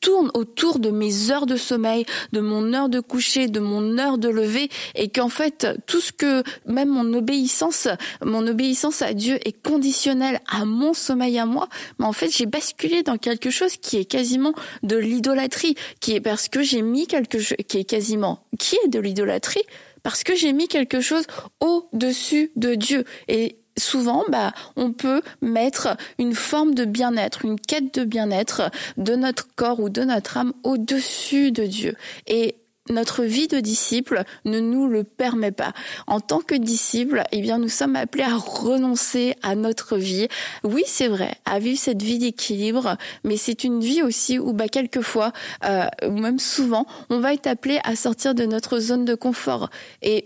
tourne 0.02 0.32
autour 0.34 0.80
de 0.80 0.90
mes 0.90 1.32
heures 1.32 1.46
de 1.46 1.56
sommeil, 1.56 2.06
de 2.32 2.40
mon 2.40 2.74
heure 2.74 2.90
de 2.90 3.00
coucher, 3.00 3.48
de 3.48 3.60
mon 3.60 3.98
heure 3.98 4.18
de 4.18 4.30
lever, 4.30 4.70
et 4.96 5.10
qu'en 5.10 5.30
fait 5.30 5.68
tout 5.86 6.02
ce 6.02 6.12
que 6.12 6.44
même 6.66 6.90
mon 6.90 7.14
obéissance, 7.14 7.88
mon 8.24 8.46
obéissance 8.48 9.02
à 9.02 9.14
Dieu 9.14 9.40
est 9.46 9.62
conditionnelle 9.62 10.40
à 10.50 10.66
mon 10.66 10.94
sommeil 10.94 11.40
à 11.40 11.46
moi, 11.46 11.68
mais 12.00 12.06
en 12.06 12.14
fait 12.14 12.30
j'ai 12.30 12.46
basculé 12.46 13.04
dans 13.04 13.18
quelque 13.18 13.50
chose 13.50 13.78
qui 13.78 13.98
est 13.98 14.06
quasiment 14.06 14.54
de 14.84 14.98
l'idolâtrie, 14.98 15.76
qui 16.00 16.14
est 16.14 16.22
parce 16.22 16.50
que 16.50 16.62
j'ai 16.62 16.82
mis 16.82 17.08
quelque 17.08 17.40
chose 17.40 17.58
qui 17.68 17.78
est 17.78 17.84
quasiment 17.86 18.46
qui 18.60 18.78
est 18.84 18.90
de 18.90 19.00
l'idolâtrie 19.00 19.64
parce 20.04 20.24
que 20.24 20.36
j'ai 20.36 20.54
mis 20.54 20.68
quelque 20.68 21.02
chose 21.02 21.26
au-dessus 21.60 22.52
de 22.56 22.76
Dieu. 22.76 23.06
Et 23.28 23.61
souvent, 23.78 24.24
bah, 24.30 24.54
on 24.76 24.92
peut 24.92 25.22
mettre 25.42 25.96
une 26.18 26.36
forme 26.36 26.74
de 26.74 26.86
bien-être, 26.86 27.46
une 27.46 27.60
quête 27.60 27.94
de 27.94 28.04
bien-être 28.04 28.72
de 28.98 29.16
notre 29.16 29.48
corps 29.56 29.80
ou 29.80 29.90
de 29.90 30.04
notre 30.04 30.38
âme 30.38 30.54
au-dessus 30.64 31.52
de 31.52 31.66
Dieu. 31.66 31.96
Et 32.28 32.56
notre 32.90 33.24
vie 33.24 33.48
de 33.48 33.60
disciple 33.60 34.24
ne 34.46 34.60
nous 34.60 34.88
le 34.88 35.04
permet 35.04 35.52
pas. 35.52 35.74
En 36.08 36.20
tant 36.20 36.40
que 36.40 36.56
disciple, 36.56 37.24
eh 37.32 37.42
bien, 37.42 37.58
nous 37.58 37.70
sommes 37.70 37.96
appelés 37.96 38.24
à 38.24 38.36
renoncer 38.36 39.36
à 39.44 39.56
notre 39.56 39.98
vie. 39.98 40.28
Oui, 40.64 40.84
c'est 40.88 41.08
vrai, 41.08 41.36
à 41.46 41.60
vivre 41.60 41.80
cette 41.80 42.02
vie 42.02 42.18
d'équilibre, 42.18 42.98
mais 43.24 43.38
c'est 43.38 43.64
une 43.64 43.82
vie 43.82 44.02
aussi 44.02 44.40
où, 44.40 44.54
bah, 44.54 44.68
quelquefois, 44.68 45.32
euh, 45.64 45.86
ou 46.08 46.12
même 46.12 46.40
souvent, 46.40 46.86
on 47.10 47.20
va 47.20 47.34
être 47.34 47.48
appelé 47.48 47.80
à 47.84 47.96
sortir 47.96 48.36
de 48.36 48.46
notre 48.46 48.80
zone 48.80 49.06
de 49.06 49.16
confort. 49.16 49.70
Et 50.02 50.26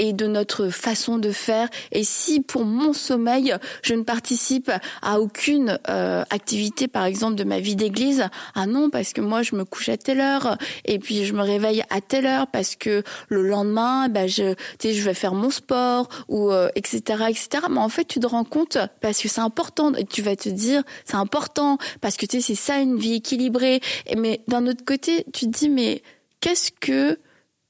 et 0.00 0.12
de 0.14 0.26
notre 0.26 0.70
façon 0.70 1.18
de 1.18 1.30
faire. 1.30 1.68
Et 1.92 2.02
si 2.04 2.40
pour 2.40 2.64
mon 2.64 2.92
sommeil, 2.92 3.54
je 3.82 3.94
ne 3.94 4.02
participe 4.02 4.72
à 5.02 5.20
aucune 5.20 5.78
euh, 5.90 6.24
activité, 6.30 6.88
par 6.88 7.04
exemple 7.04 7.34
de 7.34 7.44
ma 7.44 7.60
vie 7.60 7.76
d'église, 7.76 8.24
ah 8.54 8.66
non, 8.66 8.88
parce 8.88 9.12
que 9.12 9.20
moi 9.20 9.42
je 9.42 9.54
me 9.54 9.64
couche 9.64 9.90
à 9.90 9.98
telle 9.98 10.20
heure 10.20 10.56
et 10.86 10.98
puis 10.98 11.26
je 11.26 11.34
me 11.34 11.42
réveille 11.42 11.84
à 11.90 12.00
telle 12.00 12.26
heure 12.26 12.46
parce 12.46 12.76
que 12.76 13.02
le 13.28 13.42
lendemain, 13.42 14.08
bah, 14.08 14.26
je, 14.26 14.54
je 14.82 15.02
vais 15.02 15.14
faire 15.14 15.34
mon 15.34 15.50
sport 15.50 16.08
ou 16.28 16.50
etc 16.74 17.16
euh, 17.20 17.26
etc. 17.28 17.66
Mais 17.70 17.78
en 17.78 17.90
fait, 17.90 18.06
tu 18.06 18.20
te 18.20 18.26
rends 18.26 18.44
compte 18.44 18.78
parce 19.02 19.20
que 19.20 19.28
c'est 19.28 19.42
important 19.42 19.92
et 19.94 20.04
tu 20.04 20.22
vas 20.22 20.34
te 20.34 20.48
dire 20.48 20.82
c'est 21.04 21.16
important 21.16 21.76
parce 22.00 22.16
que 22.16 22.24
tu 22.24 22.40
sais 22.40 22.54
c'est 22.54 22.60
ça 22.60 22.78
une 22.78 22.96
vie 22.96 23.14
équilibrée. 23.14 23.80
Mais 24.16 24.40
d'un 24.48 24.66
autre 24.66 24.84
côté, 24.84 25.26
tu 25.34 25.44
te 25.44 25.50
dis 25.50 25.68
mais 25.68 26.02
qu'est-ce 26.40 26.70
que 26.72 27.18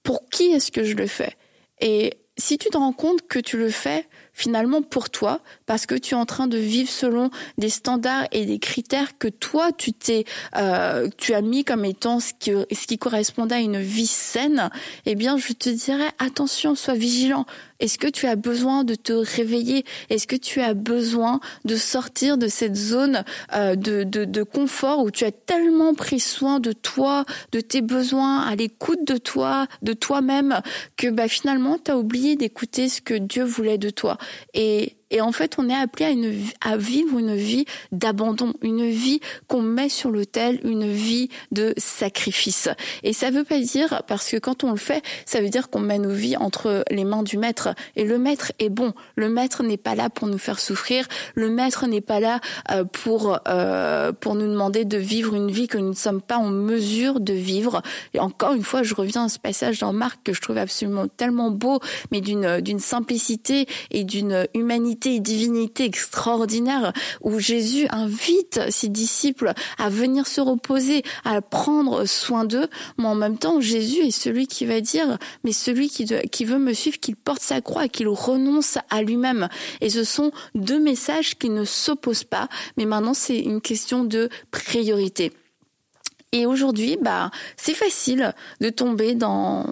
pour 0.05 0.29
qui 0.31 0.45
est-ce 0.53 0.71
que 0.71 0.85
je 0.85 0.95
le 0.95 1.09
fais? 1.09 1.37
Et 1.81 2.19
si 2.37 2.59
tu 2.59 2.71
te 2.71 2.79
rends 2.79 2.93
compte 2.93 3.27
que 3.29 3.39
tu 3.39 3.59
le 3.59 3.71
fais 3.71 4.09
finalement 4.33 4.81
pour 4.81 5.11
toi, 5.11 5.41
parce 5.67 5.85
que 5.85 5.95
tu 5.95 6.15
es 6.15 6.17
en 6.17 6.25
train 6.25 6.47
de 6.47 6.57
vivre 6.57 6.89
selon 6.89 7.31
des 7.59 7.69
standards 7.69 8.27
et 8.33 8.47
des 8.47 8.59
critères 8.59 9.19
que 9.19 9.29
toi 9.29 9.73
tu 9.73 9.93
t'es, 9.93 10.25
euh, 10.57 11.09
tu 11.19 11.35
as 11.35 11.43
mis 11.43 11.65
comme 11.65 11.85
étant 11.85 12.21
ce 12.21 12.33
qui, 12.39 12.51
ce 12.51 12.87
qui 12.87 12.97
correspondait 12.97 13.57
à 13.57 13.61
une 13.61 13.81
vie 13.81 14.07
saine, 14.07 14.71
eh 15.05 15.15
bien 15.15 15.37
je 15.37 15.53
te 15.53 15.69
dirais 15.69 16.11
attention, 16.19 16.75
sois 16.75 16.95
vigilant. 16.95 17.45
Est-ce 17.81 17.99
que 17.99 18.07
tu 18.07 18.27
as 18.27 18.37
besoin 18.37 18.85
de 18.85 18.95
te 18.95 19.13
réveiller? 19.13 19.85
Est-ce 20.11 20.27
que 20.27 20.37
tu 20.37 20.61
as 20.61 20.75
besoin 20.75 21.41
de 21.65 21.77
sortir 21.77 22.39
de 22.39 22.47
cette 22.47 22.77
zone 22.77 23.25
euh, 23.55 23.75
de, 23.75 24.05
de, 24.05 24.43
confort 24.43 25.03
où 25.03 25.11
tu 25.11 25.25
as 25.25 25.33
tellement 25.33 25.95
pris 25.95 26.21
soin 26.21 26.61
de 26.61 26.73
toi, 26.73 27.25
de 27.53 27.61
tes 27.61 27.83
besoins, 27.83 28.41
à 28.41 28.55
l'écoute 28.55 29.07
de 29.07 29.17
toi, 29.17 29.67
de 29.83 29.93
toi-même, 29.93 30.61
que 30.97 31.09
bah, 31.09 31.29
finalement 31.29 31.79
tu 31.83 31.91
as 31.91 31.99
oublié 31.99 32.37
d'écouter 32.37 32.89
ce 32.89 33.01
que 33.01 33.15
Dieu 33.15 33.45
voulait 33.45 33.79
de 33.79 33.91
toi? 33.91 34.19
Et 34.55 34.97
et 35.11 35.21
en 35.21 35.33
fait, 35.33 35.57
on 35.59 35.69
est 35.69 35.75
appelé 35.75 36.07
à, 36.07 36.11
une, 36.11 36.33
à 36.61 36.77
vivre 36.77 37.19
une 37.19 37.35
vie 37.35 37.65
d'abandon, 37.93 38.53
une 38.63 38.89
vie 38.89 39.21
qu'on 39.49 39.63
met 39.63 39.89
sur 39.89 40.11
l'autel, 40.11 40.61
une 40.65 40.91
vie 40.91 41.29
de 41.51 41.75
sacrifice. 41.77 42.69
Et 43.03 43.13
ça 43.13 43.31
veut 43.31 43.45
pas 43.45 43.59
dire, 43.59 44.03
parce 44.07 44.31
que 44.31 44.37
quand 44.37 44.65
on 44.65 44.71
le 44.71 44.77
fait, 44.77 45.03
ça 45.27 45.41
veut 45.41 45.49
dire 45.49 45.69
qu'on 45.69 45.81
met 45.81 45.99
nos 45.99 46.13
vies 46.13 46.37
entre 46.37 46.85
les 46.91 47.05
mains 47.05 47.23
du 47.23 47.39
maître. 47.39 47.75
Et 47.97 48.05
le 48.05 48.19
maître 48.19 48.53
est 48.59 48.69
bon. 48.69 48.93
Le 49.17 49.29
maître 49.29 49.63
n'est 49.63 49.77
pas 49.77 49.95
là 49.95 50.11
pour 50.11 50.29
nous 50.29 50.39
faire 50.39 50.61
souffrir. 50.61 51.07
Le 51.35 51.51
maître 51.51 51.87
n'est 51.87 52.01
pas 52.01 52.21
là 52.21 52.41
euh, 52.71 52.85
pour 52.85 53.39
euh, 53.49 54.13
pour 54.13 54.35
nous 54.35 54.47
demander 54.47 54.85
de 54.85 54.97
vivre 54.97 55.35
une 55.35 55.51
vie 55.51 55.67
que 55.67 55.79
nous 55.79 55.91
ne 55.91 55.95
sommes 55.95 56.23
pas 56.23 56.37
en 56.37 56.51
mesure 56.51 57.21
de 57.21 57.33
vivre. 57.33 57.83
Et 58.15 58.21
encore 58.21 58.53
une 58.53 58.63
fois, 58.63 58.83
je 58.83 58.95
reviens 58.95 59.25
à 59.25 59.29
ce 59.29 59.39
passage 59.39 59.81
dans 59.81 59.93
Marc 59.93 60.21
que 60.25 60.33
je 60.33 60.41
trouve 60.41 60.59
absolument 60.59 61.07
tellement 61.09 61.51
beau, 61.51 61.81
mais 62.13 62.21
d'une 62.21 62.61
d'une 62.61 62.79
simplicité 62.79 63.67
et 63.91 64.05
d'une 64.05 64.47
humanité 64.55 65.00
et 65.07 65.21
divinité 65.21 65.85
extraordinaire 65.85 66.93
où 67.21 67.39
Jésus 67.39 67.87
invite 67.91 68.61
ses 68.71 68.89
disciples 68.89 69.53
à 69.79 69.89
venir 69.89 70.27
se 70.27 70.41
reposer, 70.41 71.03
à 71.25 71.41
prendre 71.41 72.05
soin 72.05 72.45
d'eux, 72.45 72.69
mais 72.99 73.07
en 73.07 73.15
même 73.15 73.39
temps 73.39 73.61
Jésus 73.61 74.01
est 74.01 74.11
celui 74.11 74.47
qui 74.47 74.67
va 74.67 74.81
dire 74.81 75.19
mais 75.45 75.53
celui 75.53 75.89
qui, 75.89 76.07
qui 76.31 76.45
veut 76.45 76.59
me 76.59 76.73
suivre 76.73 76.99
qu'il 76.99 77.17
porte 77.17 77.43
sa 77.43 77.61
croix, 77.61 77.89
qu'il 77.89 78.09
renonce 78.09 78.79
à 78.91 79.03
lui-même. 79.03 79.49
Et 79.81 79.91
ce 79.91 80.05
sont 80.05 80.31
deux 80.55 80.81
messages 80.81 81.39
qui 81.39 81.51
ne 81.51 81.65
s'opposent 81.65 82.25
pas, 82.25 82.49
mais 82.77 82.85
maintenant 82.85 83.15
c'est 83.15 83.39
une 83.39 83.61
question 83.61 84.05
de 84.05 84.29
priorité. 84.51 85.33
Et 86.33 86.47
aujourd'hui, 86.47 86.97
bah, 87.01 87.31
c'est 87.57 87.75
facile 87.75 88.35
de 88.61 88.71
tomber 88.71 89.15
dans 89.15 89.67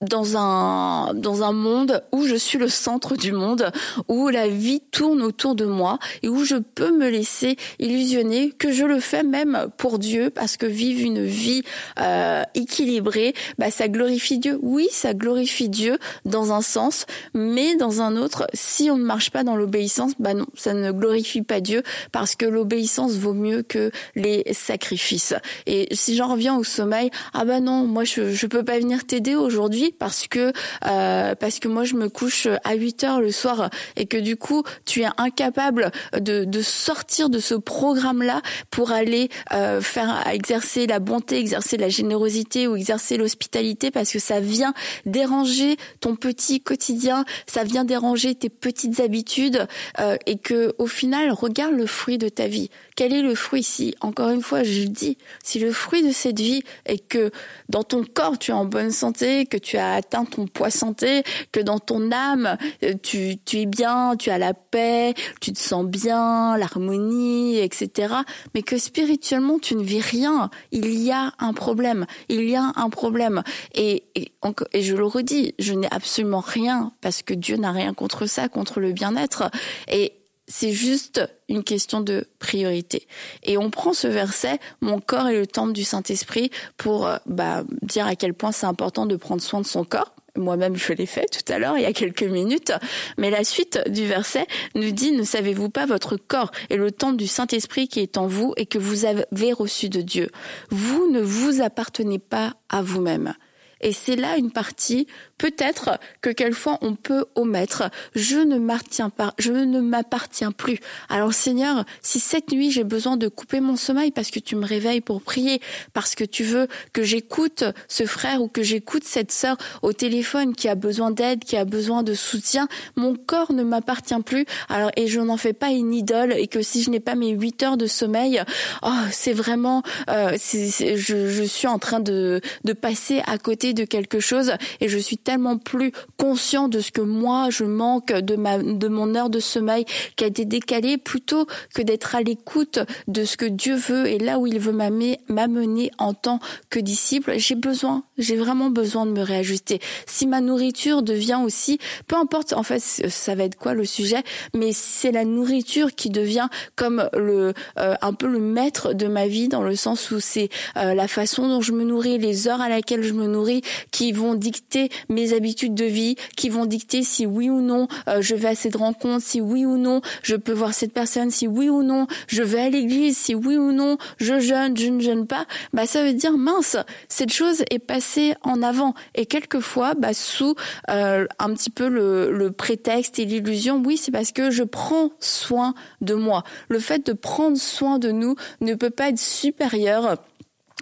dans 0.00 0.36
un 0.36 1.12
dans 1.14 1.42
un 1.42 1.52
monde 1.52 2.04
où 2.12 2.24
je 2.24 2.36
suis 2.36 2.58
le 2.58 2.68
centre 2.68 3.16
du 3.16 3.32
monde, 3.32 3.72
où 4.06 4.28
la 4.28 4.46
vie 4.46 4.80
tourne 4.92 5.22
autour 5.22 5.56
de 5.56 5.64
moi 5.64 5.98
et 6.22 6.28
où 6.28 6.44
je 6.44 6.56
peux 6.56 6.96
me 6.96 7.08
laisser 7.08 7.56
illusionner 7.80 8.52
que 8.52 8.70
je 8.70 8.84
le 8.84 9.00
fais 9.00 9.24
même 9.24 9.68
pour 9.76 9.98
Dieu 9.98 10.30
parce 10.30 10.56
que 10.56 10.66
vivre 10.66 11.04
une 11.04 11.24
vie 11.24 11.62
euh, 12.00 12.42
équilibrée, 12.54 13.34
bah 13.58 13.70
ça 13.70 13.88
glorifie 13.88 14.38
Dieu. 14.38 14.58
Oui, 14.62 14.88
ça 14.92 15.14
glorifie 15.14 15.68
Dieu 15.68 15.98
dans 16.24 16.52
un 16.52 16.62
sens, 16.62 17.06
mais 17.34 17.74
dans 17.76 18.00
un 18.00 18.16
autre, 18.16 18.46
si 18.54 18.90
on 18.90 18.96
ne 18.96 19.04
marche 19.04 19.30
pas 19.30 19.42
dans 19.42 19.56
l'obéissance, 19.56 20.12
bah 20.20 20.34
non, 20.34 20.46
ça 20.54 20.74
ne 20.74 20.92
glorifie 20.92 21.42
pas 21.42 21.60
Dieu 21.60 21.82
parce 22.12 22.36
que 22.36 22.46
l'obéissance 22.46 23.12
vaut 23.14 23.34
mieux 23.34 23.62
que 23.62 23.90
les 24.14 24.44
sacrifices. 24.52 25.34
Et 25.66 25.88
si 25.92 26.14
j'en 26.14 26.28
reviens 26.28 26.56
au 26.56 26.62
sommeil, 26.62 27.10
ah 27.34 27.44
bah 27.44 27.58
non, 27.58 27.84
moi 27.84 28.04
je 28.04 28.32
je 28.32 28.46
peux 28.46 28.64
pas 28.64 28.78
venir 28.78 29.04
t'aider 29.04 29.34
aujourd'hui 29.34 29.87
parce 29.92 30.26
que 30.28 30.52
euh, 30.86 31.34
parce 31.34 31.58
que 31.58 31.68
moi 31.68 31.84
je 31.84 31.94
me 31.94 32.08
couche 32.08 32.48
à 32.64 32.74
8 32.74 33.04
heures 33.04 33.20
le 33.20 33.30
soir 33.30 33.70
et 33.96 34.06
que 34.06 34.16
du 34.16 34.36
coup 34.36 34.62
tu 34.84 35.02
es 35.02 35.08
incapable 35.16 35.90
de, 36.18 36.44
de 36.44 36.62
sortir 36.62 37.30
de 37.30 37.38
ce 37.38 37.54
programme 37.54 38.22
là 38.22 38.42
pour 38.70 38.92
aller 38.92 39.28
euh, 39.52 39.80
faire 39.80 40.26
exercer 40.28 40.86
la 40.86 40.98
bonté, 40.98 41.38
exercer 41.38 41.76
la 41.76 41.88
générosité 41.88 42.66
ou 42.66 42.76
exercer 42.76 43.16
l'hospitalité 43.16 43.90
parce 43.90 44.12
que 44.12 44.18
ça 44.18 44.40
vient 44.40 44.74
déranger 45.06 45.76
ton 46.00 46.16
petit 46.16 46.60
quotidien, 46.60 47.24
ça 47.46 47.64
vient 47.64 47.84
déranger 47.84 48.34
tes 48.34 48.48
petites 48.48 49.00
habitudes 49.00 49.66
euh, 50.00 50.16
et 50.26 50.38
que 50.38 50.74
au 50.78 50.86
final 50.86 51.30
regarde 51.30 51.74
le 51.74 51.86
fruit 51.86 52.18
de 52.18 52.28
ta 52.28 52.46
vie. 52.46 52.70
Quel 52.96 53.12
est 53.12 53.22
le 53.22 53.34
fruit 53.34 53.62
si 53.62 53.94
encore 54.00 54.30
une 54.30 54.42
fois 54.42 54.62
je 54.62 54.82
le 54.82 54.88
dis, 54.88 55.16
si 55.42 55.58
le 55.58 55.72
fruit 55.72 56.06
de 56.06 56.12
cette 56.12 56.40
vie 56.40 56.62
est 56.86 56.98
que 56.98 57.30
dans 57.68 57.84
ton 57.84 58.04
corps 58.04 58.38
tu 58.38 58.50
es 58.50 58.54
en 58.54 58.64
bonne 58.64 58.90
santé, 58.90 59.46
que 59.46 59.56
tu 59.56 59.77
as 59.78 59.94
atteint 59.94 60.24
ton 60.24 60.46
poids 60.46 60.70
santé, 60.70 61.22
que 61.52 61.60
dans 61.60 61.78
ton 61.78 62.12
âme, 62.12 62.56
euh, 62.84 62.94
tu, 63.02 63.36
tu 63.44 63.58
es 63.58 63.66
bien, 63.66 64.16
tu 64.16 64.30
as 64.30 64.38
la 64.38 64.54
paix, 64.54 65.14
tu 65.40 65.52
te 65.52 65.58
sens 65.58 65.84
bien, 65.86 66.56
l'harmonie, 66.56 67.58
etc. 67.58 68.14
Mais 68.54 68.62
que 68.62 68.78
spirituellement, 68.78 69.58
tu 69.58 69.74
ne 69.74 69.82
vis 69.82 70.00
rien. 70.00 70.50
Il 70.72 70.98
y 71.00 71.12
a 71.12 71.32
un 71.38 71.52
problème. 71.52 72.06
Il 72.28 72.48
y 72.48 72.56
a 72.56 72.72
un 72.76 72.90
problème. 72.90 73.42
Et, 73.74 74.04
et, 74.14 74.32
et 74.72 74.82
je 74.82 74.94
le 74.94 75.06
redis, 75.06 75.54
je 75.58 75.74
n'ai 75.74 75.92
absolument 75.92 76.40
rien 76.40 76.92
parce 77.00 77.22
que 77.22 77.34
Dieu 77.34 77.56
n'a 77.56 77.72
rien 77.72 77.94
contre 77.94 78.26
ça, 78.26 78.48
contre 78.48 78.80
le 78.80 78.92
bien-être. 78.92 79.50
Et 79.90 80.17
c'est 80.48 80.72
juste 80.72 81.22
une 81.48 81.62
question 81.62 82.00
de 82.00 82.26
priorité. 82.38 83.06
Et 83.42 83.58
on 83.58 83.70
prend 83.70 83.92
ce 83.92 84.08
verset, 84.08 84.58
mon 84.80 84.98
corps 84.98 85.28
est 85.28 85.38
le 85.38 85.46
temple 85.46 85.72
du 85.72 85.84
Saint-Esprit, 85.84 86.50
pour 86.76 87.06
euh, 87.06 87.16
bah, 87.26 87.64
dire 87.82 88.06
à 88.06 88.16
quel 88.16 88.34
point 88.34 88.50
c'est 88.52 88.66
important 88.66 89.06
de 89.06 89.16
prendre 89.16 89.42
soin 89.42 89.60
de 89.60 89.66
son 89.66 89.84
corps. 89.84 90.14
Moi-même, 90.36 90.76
je 90.76 90.92
l'ai 90.92 91.06
fait 91.06 91.26
tout 91.26 91.52
à 91.52 91.58
l'heure, 91.58 91.76
il 91.76 91.82
y 91.82 91.86
a 91.86 91.92
quelques 91.92 92.22
minutes. 92.22 92.72
Mais 93.18 93.30
la 93.30 93.44
suite 93.44 93.80
du 93.88 94.06
verset 94.06 94.46
nous 94.74 94.92
dit, 94.92 95.12
ne 95.12 95.24
savez-vous 95.24 95.68
pas 95.68 95.84
votre 95.84 96.16
corps 96.16 96.52
est 96.70 96.76
le 96.76 96.92
temple 96.92 97.16
du 97.16 97.26
Saint-Esprit 97.26 97.88
qui 97.88 98.00
est 98.00 98.16
en 98.16 98.26
vous 98.26 98.54
et 98.56 98.66
que 98.66 98.78
vous 98.78 99.04
avez 99.04 99.52
reçu 99.52 99.88
de 99.88 100.00
Dieu? 100.00 100.30
Vous 100.70 101.10
ne 101.10 101.20
vous 101.20 101.60
appartenez 101.60 102.20
pas 102.20 102.54
à 102.68 102.82
vous-même. 102.82 103.34
Et 103.80 103.92
c'est 103.92 104.16
là 104.16 104.36
une 104.36 104.50
partie, 104.50 105.06
peut-être 105.36 105.98
que 106.20 106.30
quelquefois 106.30 106.78
on 106.82 106.94
peut 106.94 107.26
omettre. 107.34 107.90
Je 108.14 108.38
ne 108.38 108.58
m'appartiens 108.58 109.10
pas, 109.10 109.34
je 109.38 109.52
ne 109.52 109.80
m'appartiens 109.80 110.52
plus. 110.52 110.78
Alors 111.08 111.32
Seigneur, 111.32 111.84
si 112.02 112.20
cette 112.20 112.50
nuit 112.50 112.70
j'ai 112.70 112.84
besoin 112.84 113.16
de 113.16 113.28
couper 113.28 113.60
mon 113.60 113.76
sommeil 113.76 114.10
parce 114.10 114.30
que 114.30 114.40
tu 114.40 114.56
me 114.56 114.66
réveilles 114.66 115.00
pour 115.00 115.22
prier, 115.22 115.60
parce 115.92 116.14
que 116.14 116.24
tu 116.24 116.44
veux 116.44 116.68
que 116.92 117.02
j'écoute 117.02 117.64
ce 117.88 118.06
frère 118.06 118.42
ou 118.42 118.48
que 118.48 118.62
j'écoute 118.62 119.04
cette 119.04 119.32
sœur 119.32 119.56
au 119.82 119.92
téléphone 119.92 120.54
qui 120.54 120.68
a 120.68 120.74
besoin 120.74 121.10
d'aide, 121.10 121.44
qui 121.44 121.56
a 121.56 121.64
besoin 121.64 122.02
de 122.02 122.14
soutien, 122.14 122.68
mon 122.96 123.14
corps 123.14 123.52
ne 123.52 123.62
m'appartient 123.62 124.20
plus. 124.24 124.44
Alors 124.68 124.90
et 124.96 125.06
je 125.06 125.20
n'en 125.20 125.36
fais 125.36 125.52
pas 125.52 125.70
une 125.70 125.94
idole 125.94 126.32
et 126.32 126.48
que 126.48 126.62
si 126.62 126.82
je 126.82 126.90
n'ai 126.90 127.00
pas 127.00 127.14
mes 127.14 127.30
8 127.30 127.62
heures 127.62 127.76
de 127.76 127.86
sommeil, 127.86 128.42
oh, 128.82 128.90
c'est 129.10 129.32
vraiment, 129.32 129.82
euh, 130.10 130.36
je, 130.36 131.28
je 131.28 131.42
suis 131.44 131.68
en 131.68 131.78
train 131.78 132.00
de, 132.00 132.40
de 132.64 132.72
passer 132.72 133.22
à 133.26 133.38
côté 133.38 133.67
de 133.74 133.84
quelque 133.84 134.20
chose 134.20 134.52
et 134.80 134.88
je 134.88 134.98
suis 134.98 135.18
tellement 135.18 135.58
plus 135.58 135.92
conscient 136.16 136.68
de 136.68 136.80
ce 136.80 136.90
que 136.90 137.00
moi 137.00 137.48
je 137.50 137.64
manque 137.64 138.12
de 138.12 138.36
ma 138.36 138.58
de 138.58 138.88
mon 138.88 139.14
heure 139.14 139.30
de 139.30 139.40
sommeil 139.40 139.84
qui 140.16 140.24
a 140.24 140.26
été 140.26 140.44
décalée 140.44 140.98
plutôt 140.98 141.46
que 141.74 141.82
d'être 141.82 142.14
à 142.14 142.22
l'écoute 142.22 142.80
de 143.06 143.24
ce 143.24 143.36
que 143.36 143.46
Dieu 143.46 143.76
veut 143.76 144.06
et 144.06 144.18
là 144.18 144.38
où 144.38 144.46
il 144.46 144.58
veut 144.58 144.72
m'amener 144.72 145.90
en 145.98 146.14
tant 146.14 146.40
que 146.70 146.80
disciple, 146.80 147.34
j'ai 147.36 147.54
besoin, 147.54 148.04
j'ai 148.16 148.36
vraiment 148.36 148.70
besoin 148.70 149.06
de 149.06 149.12
me 149.12 149.22
réajuster. 149.22 149.80
Si 150.06 150.26
ma 150.26 150.40
nourriture 150.40 151.02
devient 151.02 151.40
aussi, 151.42 151.78
peu 152.06 152.16
importe 152.16 152.52
en 152.52 152.62
fait 152.62 152.80
ça 152.80 153.34
va 153.34 153.44
être 153.44 153.56
quoi 153.56 153.74
le 153.74 153.84
sujet, 153.84 154.22
mais 154.54 154.72
c'est 154.72 155.12
la 155.12 155.24
nourriture 155.24 155.94
qui 155.94 156.10
devient 156.10 156.48
comme 156.76 157.08
le 157.14 157.54
euh, 157.78 157.94
un 158.00 158.12
peu 158.12 158.26
le 158.26 158.40
maître 158.40 158.92
de 158.92 159.06
ma 159.06 159.26
vie 159.26 159.48
dans 159.48 159.62
le 159.62 159.76
sens 159.76 160.10
où 160.10 160.20
c'est 160.20 160.48
euh, 160.76 160.94
la 160.94 161.08
façon 161.08 161.48
dont 161.48 161.60
je 161.60 161.72
me 161.72 161.84
nourris, 161.84 162.18
les 162.18 162.48
heures 162.48 162.60
à 162.60 162.68
laquelle 162.68 163.02
je 163.02 163.12
me 163.12 163.26
nourris 163.26 163.57
qui 163.90 164.12
vont 164.12 164.34
dicter 164.34 164.90
mes 165.08 165.32
habitudes 165.32 165.74
de 165.74 165.84
vie, 165.84 166.16
qui 166.36 166.48
vont 166.48 166.66
dicter 166.66 167.02
si 167.02 167.26
oui 167.26 167.50
ou 167.50 167.60
non 167.60 167.88
euh, 168.08 168.20
je 168.20 168.34
vais 168.34 168.48
à 168.48 168.54
cette 168.54 168.76
rencontre, 168.76 169.22
si 169.22 169.40
oui 169.40 169.64
ou 169.66 169.76
non 169.76 170.00
je 170.22 170.36
peux 170.36 170.52
voir 170.52 170.74
cette 170.74 170.92
personne, 170.92 171.30
si 171.30 171.46
oui 171.46 171.68
ou 171.68 171.82
non 171.82 172.06
je 172.26 172.42
vais 172.42 172.60
à 172.60 172.70
l'église, 172.70 173.16
si 173.16 173.34
oui 173.34 173.56
ou 173.56 173.72
non 173.72 173.98
je 174.18 174.40
jeûne, 174.40 174.76
je 174.76 174.88
ne 174.88 175.00
jeûne 175.00 175.26
pas, 175.26 175.46
bah 175.72 175.86
ça 175.86 176.04
veut 176.04 176.12
dire 176.12 176.36
mince, 176.36 176.76
cette 177.08 177.32
chose 177.32 177.62
est 177.70 177.78
passée 177.78 178.34
en 178.42 178.62
avant 178.62 178.94
et 179.14 179.26
quelquefois 179.26 179.94
bah, 179.94 180.14
sous 180.14 180.54
euh, 180.90 181.26
un 181.38 181.54
petit 181.54 181.70
peu 181.70 181.88
le, 181.88 182.30
le 182.32 182.52
prétexte 182.52 183.18
et 183.18 183.24
l'illusion, 183.24 183.82
oui 183.84 183.96
c'est 183.96 184.12
parce 184.12 184.32
que 184.32 184.50
je 184.50 184.62
prends 184.62 185.10
soin 185.20 185.74
de 186.00 186.14
moi. 186.14 186.44
Le 186.68 186.78
fait 186.78 187.06
de 187.06 187.12
prendre 187.12 187.56
soin 187.56 187.98
de 187.98 188.10
nous 188.10 188.36
ne 188.60 188.74
peut 188.74 188.90
pas 188.90 189.08
être 189.08 189.18
supérieur 189.18 190.18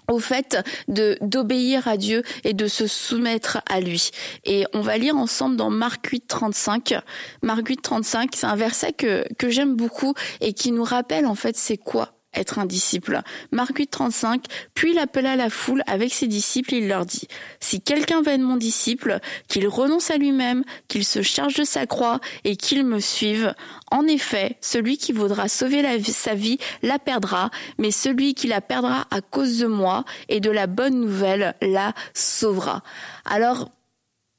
au 0.08 0.18
fait 0.18 0.58
de 0.88 1.16
d'obéir 1.20 1.88
à 1.88 1.96
Dieu 1.96 2.22
et 2.44 2.54
de 2.54 2.66
se 2.66 2.86
soumettre 2.86 3.58
à 3.68 3.80
lui. 3.80 4.10
Et 4.44 4.64
on 4.72 4.80
va 4.80 4.98
lire 4.98 5.16
ensemble 5.16 5.56
dans 5.56 5.70
Marc 5.70 6.06
8 6.06 6.26
35. 6.26 6.94
Marc 7.42 7.68
8 7.68 7.82
35, 7.82 8.30
c'est 8.34 8.46
un 8.46 8.56
verset 8.56 8.92
que 8.92 9.24
que 9.38 9.48
j'aime 9.48 9.74
beaucoup 9.74 10.14
et 10.40 10.52
qui 10.52 10.72
nous 10.72 10.84
rappelle 10.84 11.26
en 11.26 11.34
fait 11.34 11.56
c'est 11.56 11.76
quoi 11.76 12.15
être 12.36 12.58
un 12.58 12.66
disciple. 12.66 13.20
Marc 13.50 13.78
8, 13.78 13.86
35, 13.88 14.44
puis 14.74 14.92
il 14.92 14.98
appela 14.98 15.36
la 15.36 15.50
foule 15.50 15.82
avec 15.86 16.12
ses 16.12 16.26
disciples 16.26 16.74
il 16.74 16.88
leur 16.88 17.06
dit, 17.06 17.28
si 17.60 17.80
quelqu'un 17.80 18.22
veut 18.22 18.32
être 18.32 18.40
mon 18.40 18.56
disciple, 18.56 19.20
qu'il 19.48 19.66
renonce 19.68 20.10
à 20.10 20.16
lui-même, 20.16 20.64
qu'il 20.88 21.04
se 21.04 21.22
charge 21.22 21.54
de 21.54 21.64
sa 21.64 21.86
croix 21.86 22.20
et 22.44 22.56
qu'il 22.56 22.84
me 22.84 23.00
suive. 23.00 23.54
En 23.90 24.06
effet, 24.06 24.56
celui 24.60 24.98
qui 24.98 25.12
voudra 25.12 25.48
sauver 25.48 26.02
sa 26.04 26.34
vie 26.34 26.58
la 26.82 26.98
perdra, 26.98 27.50
mais 27.78 27.90
celui 27.90 28.34
qui 28.34 28.46
la 28.46 28.60
perdra 28.60 29.06
à 29.10 29.20
cause 29.20 29.58
de 29.58 29.66
moi 29.66 30.04
et 30.28 30.40
de 30.40 30.50
la 30.50 30.66
bonne 30.66 31.00
nouvelle 31.00 31.54
la 31.62 31.92
sauvera. 32.14 32.82
Alors, 33.24 33.70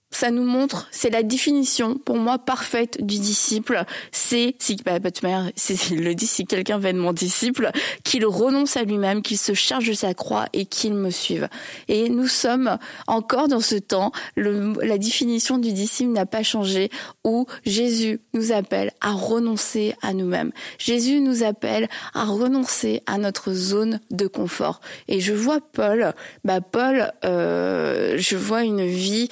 ça 0.09 0.31
nous 0.31 0.43
montre, 0.43 0.87
c'est 0.91 1.09
la 1.09 1.21
définition 1.21 1.97
pour 1.97 2.17
moi 2.17 2.39
parfaite 2.39 3.05
du 3.05 3.19
disciple. 3.19 3.83
C'est 4.11 4.55
si 4.57 4.77
bah, 4.77 4.99
bah 4.99 5.09
il 5.91 6.03
le 6.03 6.15
dit, 6.15 6.27
si 6.27 6.45
quelqu'un 6.45 6.77
veut 6.77 6.89
être 6.89 6.95
mon 6.95 7.13
disciple, 7.13 7.71
qu'il 8.03 8.25
renonce 8.25 8.77
à 8.77 8.83
lui-même, 8.83 9.21
qu'il 9.21 9.37
se 9.37 9.53
charge 9.53 9.87
de 9.87 9.93
sa 9.93 10.13
croix 10.13 10.47
et 10.53 10.65
qu'il 10.65 10.93
me 10.93 11.09
suive. 11.09 11.49
Et 11.87 12.09
nous 12.09 12.27
sommes 12.27 12.77
encore 13.07 13.47
dans 13.47 13.59
ce 13.59 13.75
temps. 13.75 14.11
Le, 14.35 14.73
la 14.81 14.97
définition 14.97 15.57
du 15.57 15.73
disciple 15.73 16.11
n'a 16.11 16.25
pas 16.25 16.43
changé. 16.43 16.89
Où 17.23 17.45
Jésus 17.65 18.21
nous 18.33 18.53
appelle 18.53 18.91
à 19.01 19.11
renoncer 19.11 19.93
à 20.01 20.13
nous-mêmes. 20.13 20.51
Jésus 20.77 21.19
nous 21.19 21.43
appelle 21.43 21.89
à 22.13 22.23
renoncer 22.23 23.01
à 23.05 23.17
notre 23.17 23.51
zone 23.53 23.99
de 24.11 24.27
confort. 24.27 24.79
Et 25.09 25.19
je 25.19 25.33
vois 25.33 25.59
Paul. 25.59 26.13
Bah 26.45 26.61
Paul, 26.61 27.11
euh, 27.25 28.15
je 28.17 28.37
vois 28.37 28.63
une 28.63 28.85
vie. 28.85 29.27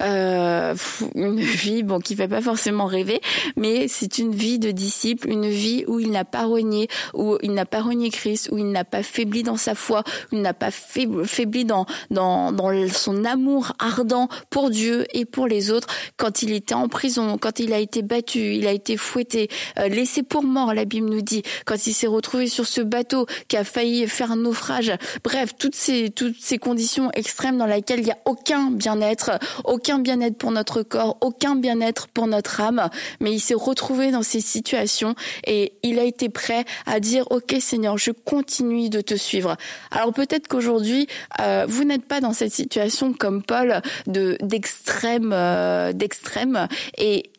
Euh, 0.00 0.29
euh, 0.30 0.74
une 1.14 1.40
vie 1.40 1.82
bon 1.82 1.98
qui 1.98 2.16
fait 2.16 2.28
pas 2.28 2.40
forcément 2.40 2.86
rêver, 2.86 3.20
mais 3.56 3.88
c'est 3.88 4.18
une 4.18 4.34
vie 4.34 4.58
de 4.58 4.70
disciple, 4.70 5.28
une 5.28 5.48
vie 5.48 5.84
où 5.86 6.00
il 6.00 6.10
n'a 6.10 6.24
pas 6.24 6.44
renié, 6.44 6.88
où 7.14 7.36
il 7.42 7.52
n'a 7.52 7.66
pas 7.66 7.80
renié 7.80 8.10
Christ, 8.10 8.48
où 8.52 8.58
il 8.58 8.70
n'a 8.70 8.84
pas 8.84 9.02
faibli 9.02 9.42
dans 9.42 9.56
sa 9.56 9.74
foi, 9.74 10.02
où 10.32 10.36
il 10.36 10.42
n'a 10.42 10.54
pas 10.54 10.70
faibli 10.70 11.64
dans 11.64 11.86
dans 12.10 12.52
dans 12.52 12.70
son 12.88 13.24
amour 13.24 13.72
ardent 13.78 14.28
pour 14.50 14.70
Dieu 14.70 15.06
et 15.12 15.24
pour 15.24 15.46
les 15.46 15.70
autres. 15.70 15.88
Quand 16.16 16.42
il 16.42 16.52
était 16.52 16.74
en 16.74 16.88
prison, 16.88 17.38
quand 17.38 17.58
il 17.60 17.72
a 17.72 17.78
été 17.78 18.02
battu, 18.02 18.54
il 18.54 18.66
a 18.66 18.72
été 18.72 18.96
fouetté, 18.96 19.48
euh, 19.78 19.88
laissé 19.88 20.22
pour 20.22 20.44
mort, 20.44 20.74
la 20.74 20.84
Bible 20.84 21.08
nous 21.08 21.22
dit. 21.22 21.42
Quand 21.64 21.86
il 21.86 21.92
s'est 21.92 22.06
retrouvé 22.06 22.48
sur 22.48 22.66
ce 22.66 22.80
bateau 22.80 23.26
qui 23.48 23.56
a 23.56 23.64
failli 23.64 24.06
faire 24.06 24.32
un 24.32 24.36
naufrage, 24.36 24.92
bref, 25.24 25.52
toutes 25.58 25.74
ces 25.74 26.10
toutes 26.10 26.40
ces 26.40 26.58
conditions 26.58 27.10
extrêmes 27.14 27.58
dans 27.58 27.66
lesquelles 27.66 28.00
il 28.00 28.06
y 28.06 28.12
a 28.12 28.18
aucun 28.24 28.70
bien-être, 28.70 29.32
aucun 29.64 29.98
bien 29.98 30.09
bien-être 30.10 30.38
pour 30.38 30.50
notre 30.50 30.82
corps, 30.82 31.18
aucun 31.20 31.54
bien-être 31.54 32.08
pour 32.08 32.26
notre 32.26 32.60
âme, 32.60 32.90
mais 33.20 33.32
il 33.32 33.38
s'est 33.38 33.54
retrouvé 33.54 34.10
dans 34.10 34.24
ces 34.24 34.40
situations 34.40 35.14
et 35.46 35.74
il 35.84 36.00
a 36.00 36.04
été 36.04 36.28
prêt 36.28 36.64
à 36.84 36.98
dire 36.98 37.30
OK 37.30 37.54
Seigneur, 37.60 37.96
je 37.96 38.10
continue 38.10 38.90
de 38.90 39.00
te 39.00 39.14
suivre. 39.14 39.56
Alors 39.92 40.12
peut-être 40.12 40.48
qu'aujourd'hui 40.48 41.06
euh, 41.40 41.64
vous 41.68 41.84
n'êtes 41.84 42.06
pas 42.06 42.20
dans 42.20 42.32
cette 42.32 42.52
situation 42.52 43.12
comme 43.12 43.44
Paul 43.44 43.82
de 44.08 44.36
d'extrême 44.42 45.30
euh, 45.32 45.92
d'extrême 45.92 46.66
et 46.98 47.30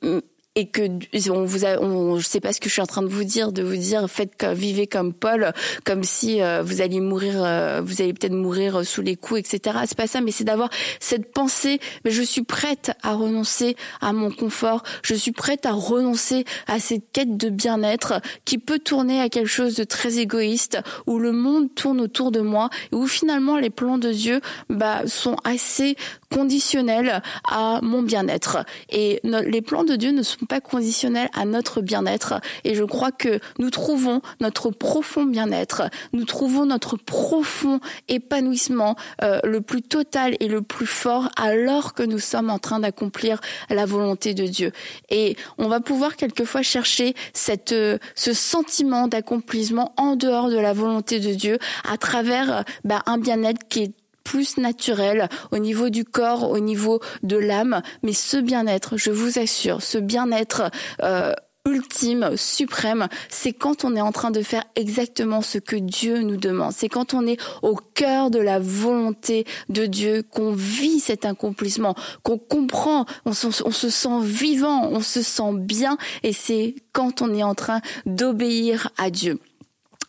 et 0.55 0.67
que 0.67 0.81
on 1.29 1.45
vous 1.45 1.63
a, 1.63 1.79
on, 1.79 2.19
je 2.19 2.25
sais 2.25 2.41
pas 2.41 2.51
ce 2.51 2.59
que 2.59 2.67
je 2.67 2.73
suis 2.73 2.81
en 2.81 2.87
train 2.87 3.01
de 3.01 3.07
vous 3.07 3.23
dire, 3.23 3.53
de 3.53 3.63
vous 3.63 3.77
dire 3.77 4.09
faites 4.09 4.35
comme, 4.37 4.53
vivez 4.53 4.85
comme 4.85 5.13
Paul, 5.13 5.53
comme 5.85 6.03
si 6.03 6.41
euh, 6.41 6.61
vous 6.61 6.81
alliez 6.81 6.99
mourir, 6.99 7.35
euh, 7.37 7.81
vous 7.81 8.01
allez 8.01 8.13
peut-être 8.13 8.33
mourir 8.33 8.85
sous 8.85 9.01
les 9.01 9.15
coups, 9.15 9.39
etc. 9.39 9.77
C'est 9.85 9.97
pas 9.97 10.07
ça, 10.07 10.19
mais 10.19 10.31
c'est 10.31 10.43
d'avoir 10.43 10.69
cette 10.99 11.31
pensée. 11.31 11.79
Mais 12.03 12.11
je 12.11 12.21
suis 12.21 12.43
prête 12.43 12.91
à 13.01 13.13
renoncer 13.13 13.77
à 14.01 14.11
mon 14.11 14.29
confort, 14.29 14.83
je 15.03 15.15
suis 15.15 15.31
prête 15.31 15.65
à 15.65 15.71
renoncer 15.71 16.43
à 16.67 16.79
cette 16.79 17.11
quête 17.13 17.37
de 17.37 17.49
bien-être 17.49 18.19
qui 18.43 18.57
peut 18.57 18.79
tourner 18.79 19.21
à 19.21 19.29
quelque 19.29 19.47
chose 19.47 19.75
de 19.75 19.85
très 19.85 20.17
égoïste, 20.17 20.79
où 21.07 21.17
le 21.17 21.31
monde 21.31 21.73
tourne 21.73 22.01
autour 22.01 22.31
de 22.31 22.41
moi, 22.41 22.69
et 22.91 22.95
où 22.95 23.07
finalement 23.07 23.55
les 23.55 23.69
plans 23.69 23.97
de 23.97 24.11
Dieu 24.11 24.41
bah, 24.69 25.03
sont 25.07 25.37
assez 25.45 25.95
conditionnels 26.29 27.21
à 27.47 27.79
mon 27.81 28.01
bien-être. 28.01 28.65
Et 28.89 29.21
les 29.23 29.61
plans 29.61 29.83
de 29.83 29.95
Dieu 29.95 30.11
ne 30.11 30.23
sont 30.23 30.40
pas 30.45 30.61
conditionnels 30.61 31.29
à 31.33 31.45
notre 31.45 31.81
bien-être. 31.81 32.41
Et 32.63 32.75
je 32.75 32.83
crois 32.83 33.11
que 33.11 33.39
nous 33.59 33.69
trouvons 33.69 34.21
notre 34.39 34.69
profond 34.69 35.23
bien-être, 35.25 35.83
nous 36.13 36.25
trouvons 36.25 36.65
notre 36.65 36.97
profond 36.97 37.79
épanouissement 38.07 38.95
euh, 39.23 39.39
le 39.43 39.61
plus 39.61 39.81
total 39.81 40.35
et 40.39 40.47
le 40.47 40.61
plus 40.61 40.85
fort 40.85 41.29
alors 41.37 41.93
que 41.93 42.03
nous 42.03 42.19
sommes 42.19 42.49
en 42.49 42.59
train 42.59 42.79
d'accomplir 42.79 43.39
la 43.69 43.85
volonté 43.85 44.33
de 44.33 44.45
Dieu. 44.45 44.71
Et 45.09 45.35
on 45.57 45.67
va 45.67 45.79
pouvoir 45.79 46.15
quelquefois 46.15 46.61
chercher 46.61 47.15
cette, 47.33 47.71
euh, 47.71 47.97
ce 48.15 48.33
sentiment 48.33 49.07
d'accomplissement 49.07 49.93
en 49.97 50.15
dehors 50.15 50.49
de 50.49 50.57
la 50.57 50.73
volonté 50.73 51.19
de 51.19 51.33
Dieu 51.33 51.59
à 51.89 51.97
travers 51.97 52.63
bah, 52.83 53.01
un 53.05 53.17
bien-être 53.17 53.67
qui 53.67 53.83
est 53.83 54.00
plus 54.23 54.57
naturel 54.57 55.29
au 55.51 55.57
niveau 55.57 55.89
du 55.89 56.05
corps, 56.05 56.49
au 56.49 56.59
niveau 56.59 56.99
de 57.23 57.37
l'âme. 57.37 57.81
Mais 58.03 58.13
ce 58.13 58.37
bien-être, 58.37 58.97
je 58.97 59.11
vous 59.11 59.39
assure, 59.39 59.81
ce 59.81 59.97
bien-être 59.97 60.71
euh, 61.03 61.33
ultime, 61.65 62.31
suprême, 62.35 63.07
c'est 63.29 63.53
quand 63.53 63.85
on 63.85 63.95
est 63.95 64.01
en 64.01 64.11
train 64.11 64.31
de 64.31 64.41
faire 64.41 64.63
exactement 64.75 65.41
ce 65.41 65.57
que 65.59 65.75
Dieu 65.75 66.21
nous 66.21 66.37
demande. 66.37 66.71
C'est 66.71 66.89
quand 66.89 67.13
on 67.13 67.25
est 67.27 67.39
au 67.61 67.75
cœur 67.75 68.31
de 68.31 68.39
la 68.39 68.59
volonté 68.59 69.45
de 69.69 69.85
Dieu 69.85 70.23
qu'on 70.23 70.53
vit 70.53 70.99
cet 70.99 71.25
accomplissement, 71.25 71.95
qu'on 72.23 72.37
comprend, 72.37 73.05
on 73.25 73.33
se 73.33 73.89
sent 73.89 74.21
vivant, 74.23 74.89
on 74.91 75.01
se 75.01 75.21
sent 75.21 75.53
bien 75.53 75.97
et 76.23 76.33
c'est 76.33 76.75
quand 76.93 77.21
on 77.21 77.33
est 77.33 77.43
en 77.43 77.55
train 77.55 77.81
d'obéir 78.05 78.89
à 78.97 79.09
Dieu. 79.09 79.39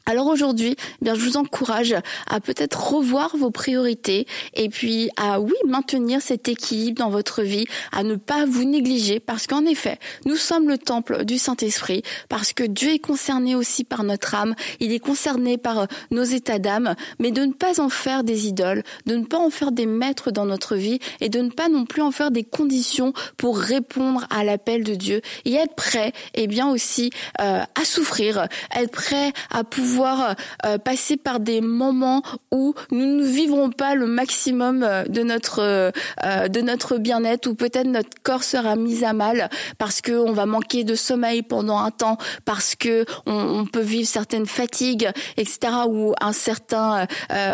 Alors 0.05 0.27
aujourd'hui, 0.27 0.75
eh 0.79 1.05
bien 1.05 1.15
je 1.15 1.21
vous 1.21 1.37
encourage 1.37 1.95
à 2.27 2.41
peut-être 2.41 2.93
revoir 2.93 3.37
vos 3.37 3.53
priorités 3.53 4.27
et 4.55 4.69
puis 4.69 5.11
à 5.17 5.41
oui 5.41 5.55
maintenir 5.65 6.21
cet 6.21 6.49
équilibre 6.49 6.99
dans 6.99 7.11
votre 7.11 7.43
vie, 7.43 7.67
à 7.93 8.03
ne 8.03 8.17
pas 8.17 8.45
vous 8.45 8.65
négliger 8.65 9.21
parce 9.21 9.47
qu'en 9.47 9.65
effet, 9.65 9.99
nous 10.25 10.35
sommes 10.35 10.69
le 10.69 10.77
temple 10.77 11.25
du 11.25 11.39
Saint-Esprit 11.39 12.03
parce 12.29 12.53
que 12.53 12.65
Dieu 12.65 12.95
est 12.95 12.99
concerné 12.99 13.55
aussi 13.55 13.85
par 13.85 14.03
notre 14.03 14.35
âme, 14.35 14.57
il 14.81 14.93
est 14.93 14.99
concerné 14.99 15.57
par 15.57 15.79
euh, 15.79 15.87
nos 16.11 16.25
états 16.25 16.59
d'âme, 16.59 16.97
mais 17.21 17.31
de 17.31 17.43
ne 17.43 17.53
pas 17.53 17.81
en 17.81 17.89
faire 17.89 18.25
des 18.25 18.49
idoles, 18.49 18.83
de 19.07 19.15
ne 19.15 19.25
pas 19.25 19.39
en 19.39 19.51
faire 19.51 19.71
des 19.71 19.87
maîtres 19.87 20.33
dans 20.33 20.47
notre 20.47 20.75
vie 20.75 20.99
et 21.21 21.29
de 21.29 21.41
ne 21.41 21.51
pas 21.51 21.69
non 21.69 21.85
plus 21.85 22.03
en 22.03 22.11
faire 22.11 22.33
des 22.33 22.45
conditions 22.45 23.13
pour 23.37 23.57
répondre 23.57 24.27
à 24.31 24.43
l'appel 24.43 24.83
de 24.83 24.97
Dieu 24.97 25.21
et 25.45 25.55
être 25.55 25.77
prêt 25.77 26.13
et 26.35 26.45
eh 26.45 26.47
bien 26.49 26.69
aussi 26.69 27.11
euh, 27.41 27.61
à 27.61 27.85
souffrir, 27.85 28.49
être 28.75 28.91
prêt 28.91 29.33
à 29.51 29.63
pouvoir 29.63 29.92
pouvoir 29.93 30.37
euh, 30.65 30.79
passer 30.79 31.19
par 31.19 31.39
des 31.39 31.61
moments 31.61 32.23
où 32.51 32.75
nous 32.91 33.05
ne 33.05 33.25
vivrons 33.25 33.71
pas 33.71 33.95
le 33.95 34.07
maximum 34.07 34.83
euh, 34.83 35.05
de 35.05 35.23
notre 35.23 35.61
euh, 35.61 35.91
de 36.49 36.61
notre 36.63 36.97
bien-être 36.97 37.47
ou 37.47 37.55
peut-être 37.55 37.87
notre 37.87 38.23
corps 38.23 38.43
sera 38.43 38.75
mis 38.75 39.05
à 39.05 39.13
mal 39.13 39.51
parce 39.77 40.01
que 40.01 40.13
on 40.13 40.33
va 40.33 40.47
manquer 40.47 40.85
de 40.85 40.95
sommeil 40.95 41.43
pendant 41.43 41.79
un 41.79 41.91
temps 41.91 42.17
parce 42.47 42.75
que 42.75 43.05
on, 43.27 43.67
peut 43.67 43.81
vivre 43.81 44.09
certaines 44.09 44.47
fatigues 44.47 45.11
etc 45.37 45.75
ou 45.89 46.15
un 46.21 46.33
certain 46.33 47.07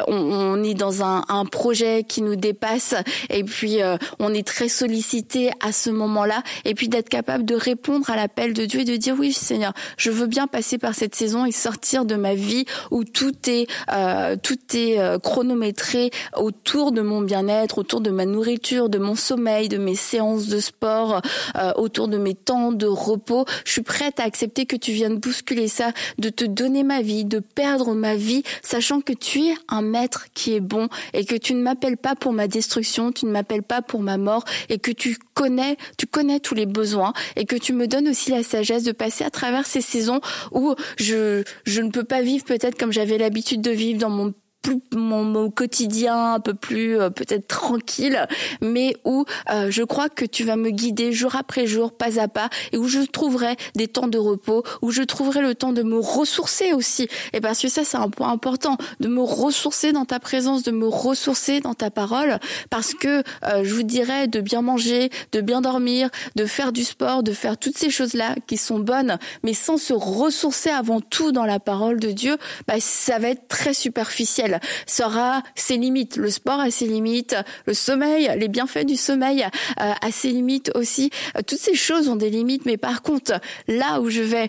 on, 0.07 0.63
est 0.63 0.75
dans 0.75 1.03
un, 1.03 1.25
un, 1.29 1.45
projet 1.45 2.05
qui 2.05 2.23
nous 2.23 2.37
dépasse 2.37 2.95
et 3.31 3.45
puis 3.45 3.79
on 4.19 4.33
est 4.33 4.47
très 4.47 4.69
sollicité 4.69 5.51
à 5.61 5.73
ce 5.73 5.91
moment-là 5.91 6.43
et 6.65 6.75
puis 6.75 6.89
d'être 6.89 7.09
capable 7.09 7.45
de 7.45 7.55
répondre 7.55 8.09
à 8.11 8.17
l'appel 8.17 8.53
de 8.53 8.65
Dieu 8.65 8.81
et 8.81 8.85
de 8.85 8.97
dire 8.97 9.17
oui 9.19 9.33
Seigneur 9.33 9.73
je 9.97 10.11
veux 10.11 10.27
bien 10.27 10.47
passer 10.47 10.79
par 10.79 10.95
cette 10.95 11.15
saison 11.15 11.45
et 11.45 11.53
sortir 11.53 12.05
de 12.05 12.15
ma 12.15 12.28
vie 12.35 12.65
où 12.91 13.05
tout 13.05 13.35
est 13.49 13.67
euh, 13.91 14.37
tout 14.43 14.59
est 14.75 14.99
euh, 14.99 15.19
chronométré 15.19 16.11
autour 16.37 16.93
de 16.93 17.03
mon 17.03 17.21
bien-être, 17.23 17.79
autour 17.79 18.01
de 18.01 18.11
ma 18.11 18.27
nourriture, 18.27 18.89
de 18.89 18.99
mon 18.99 19.15
sommeil, 19.15 19.69
de 19.69 19.79
mes 19.79 19.95
séances 19.95 20.47
de 20.47 20.61
sport, 20.61 21.21
euh, 21.57 21.73
autour 21.77 22.09
de 22.09 22.19
mes 22.19 22.35
temps 22.35 22.73
de 22.73 22.87
repos. 22.87 23.45
Je 23.65 23.73
suis 23.73 23.83
prête 23.83 24.21
à 24.21 24.25
accepter 24.25 24.67
que 24.67 24.77
tu 24.77 24.93
viennes 24.93 25.19
bousculer 25.19 25.69
ça, 25.69 25.93
de 26.19 26.29
te 26.29 26.45
donner 26.45 26.83
ma 26.83 27.03
vie, 27.03 27.25
de 27.25 27.41
perdre 27.41 27.95
ma 27.95 28.15
vie, 28.15 28.43
sachant 28.63 29.01
que 29.01 29.13
tu 29.13 29.47
es 29.47 29.55
un 29.69 29.83
maître 29.83 30.27
qui 30.35 30.55
est 30.55 30.61
bon 30.61 30.89
et 31.13 31.25
que 31.25 31.35
tu 31.35 31.55
ne 31.55 31.63
m'appelles 31.63 31.97
pas 31.97 32.15
pour 32.15 32.33
ma 32.33 32.49
destruction, 32.49 33.13
tu 33.13 33.27
ne 33.27 33.31
m'appelles 33.31 33.63
pas 33.63 33.83
pour 33.83 34.01
ma 34.01 34.19
mort 34.19 34.45
et 34.69 34.79
que 34.79 34.91
tu 34.91 35.19
connais, 35.35 35.77
tu 35.97 36.07
connais 36.07 36.41
tous 36.41 36.55
les 36.55 36.67
besoins 36.67 37.13
et 37.37 37.45
que 37.45 37.57
tu 37.57 37.73
me 37.73 37.87
donnes 37.87 38.09
aussi 38.09 38.31
la 38.31 38.43
sagesse 38.43 38.83
de 38.83 38.93
passer 38.93 39.25
à 39.25 39.31
travers 39.31 39.67
ces 39.67 39.81
saisons 39.81 40.21
où 40.53 40.75
je 40.97 41.43
je 41.65 41.81
ne 41.81 41.91
peux 41.91 42.05
pas 42.05 42.18
vivre 42.23 42.45
peut-être 42.45 42.79
comme 42.79 42.93
j'avais 42.93 43.19
l'habitude 43.19 43.61
de 43.61 43.71
vivre 43.71 43.99
dans 43.99 44.11
mon 44.11 44.35
plus 44.63 44.81
mon, 44.93 45.51
quotidien 45.51 46.35
un 46.35 46.41
peu 46.41 46.55
plus 46.55 46.99
euh, 46.99 47.11
peut-être 47.11 47.47
tranquille, 47.47 48.27
mais 48.61 48.97
où 49.05 49.25
euh, 49.51 49.71
je 49.71 49.83
crois 49.83 50.09
que 50.09 50.25
tu 50.25 50.45
vas 50.45 50.57
me 50.57 50.71
guider 50.71 51.13
jour 51.13 51.37
après 51.37 51.67
jour, 51.67 51.93
pas 51.93 52.21
à 52.21 52.29
pas, 52.29 52.51
et 52.73 52.77
où 52.77 52.89
je 52.89 53.01
trouverai 53.01 53.57
des 53.75 53.89
temps 53.89 54.09
de 54.09 54.19
repos, 54.19 54.63
où 54.83 54.91
je 54.91 55.03
trouverai 55.03 55.41
le 55.41 55.55
temps 55.55 55.73
de 55.73 55.83
me 55.83 55.99
ressourcer 55.99 56.73
aussi. 56.73 57.09
Et 57.33 57.41
parce 57.41 57.61
que 57.61 57.69
ça, 57.69 57.85
c'est 57.85 57.97
un 57.97 58.11
point 58.11 58.31
important, 58.31 58.77
de 59.01 59.09
me 59.09 59.23
ressourcer 59.23 59.93
dans 59.93 60.05
ta 60.05 60.21
présence, 60.21 60.63
de 60.63 60.71
me 60.71 60.87
ressourcer 60.87 61.61
dans 61.61 61.75
ta 61.75 61.91
parole, 61.91 62.39
parce 62.71 62.95
que 62.95 63.23
euh, 63.45 63.65
je 63.65 63.75
vous 63.75 63.83
dirais 63.83 64.27
de 64.27 64.41
bien 64.41 64.63
manger, 64.63 65.11
de 65.33 65.41
bien 65.41 65.61
dormir, 65.61 66.11
de 66.37 66.47
faire 66.47 66.73
du 66.73 66.85
sport, 66.85 67.23
de 67.23 67.33
faire 67.33 67.57
toutes 67.59 67.79
ces 67.79 67.91
choses-là 67.91 68.35
qui 68.47 68.57
sont 68.57 68.79
bonnes, 68.79 69.19
mais 69.45 69.55
sans 69.55 69.79
se 69.79 69.93
ressourcer 69.93 70.71
avant 70.71 71.01
tout 71.01 71.33
dans 71.33 71.45
la 71.45 71.61
parole 71.61 72.01
de 72.01 72.11
Dieu, 72.11 72.37
bah, 72.67 72.75
ça 72.81 73.19
va 73.19 73.29
être 73.29 73.49
très 73.49 73.75
superficiel 73.75 74.48
sera 74.87 75.43
ses 75.55 75.77
limites. 75.77 76.17
Le 76.17 76.31
sport 76.31 76.61
a 76.61 76.71
ses 76.71 76.87
limites, 76.87 77.37
le 77.67 77.75
sommeil, 77.75 78.31
les 78.37 78.49
bienfaits 78.49 78.85
du 78.85 78.97
sommeil 78.97 79.47
euh, 79.81 79.93
a 80.01 80.11
ses 80.11 80.31
limites 80.31 80.71
aussi. 80.75 81.11
Euh, 81.37 81.41
toutes 81.47 81.59
ces 81.59 81.75
choses 81.75 82.09
ont 82.09 82.17
des 82.17 82.31
limites, 82.31 82.67
mais 82.67 82.77
par 82.77 83.03
contre, 83.03 83.41
là 83.67 84.01
où 84.01 84.11
je 84.11 84.23
vais 84.23 84.49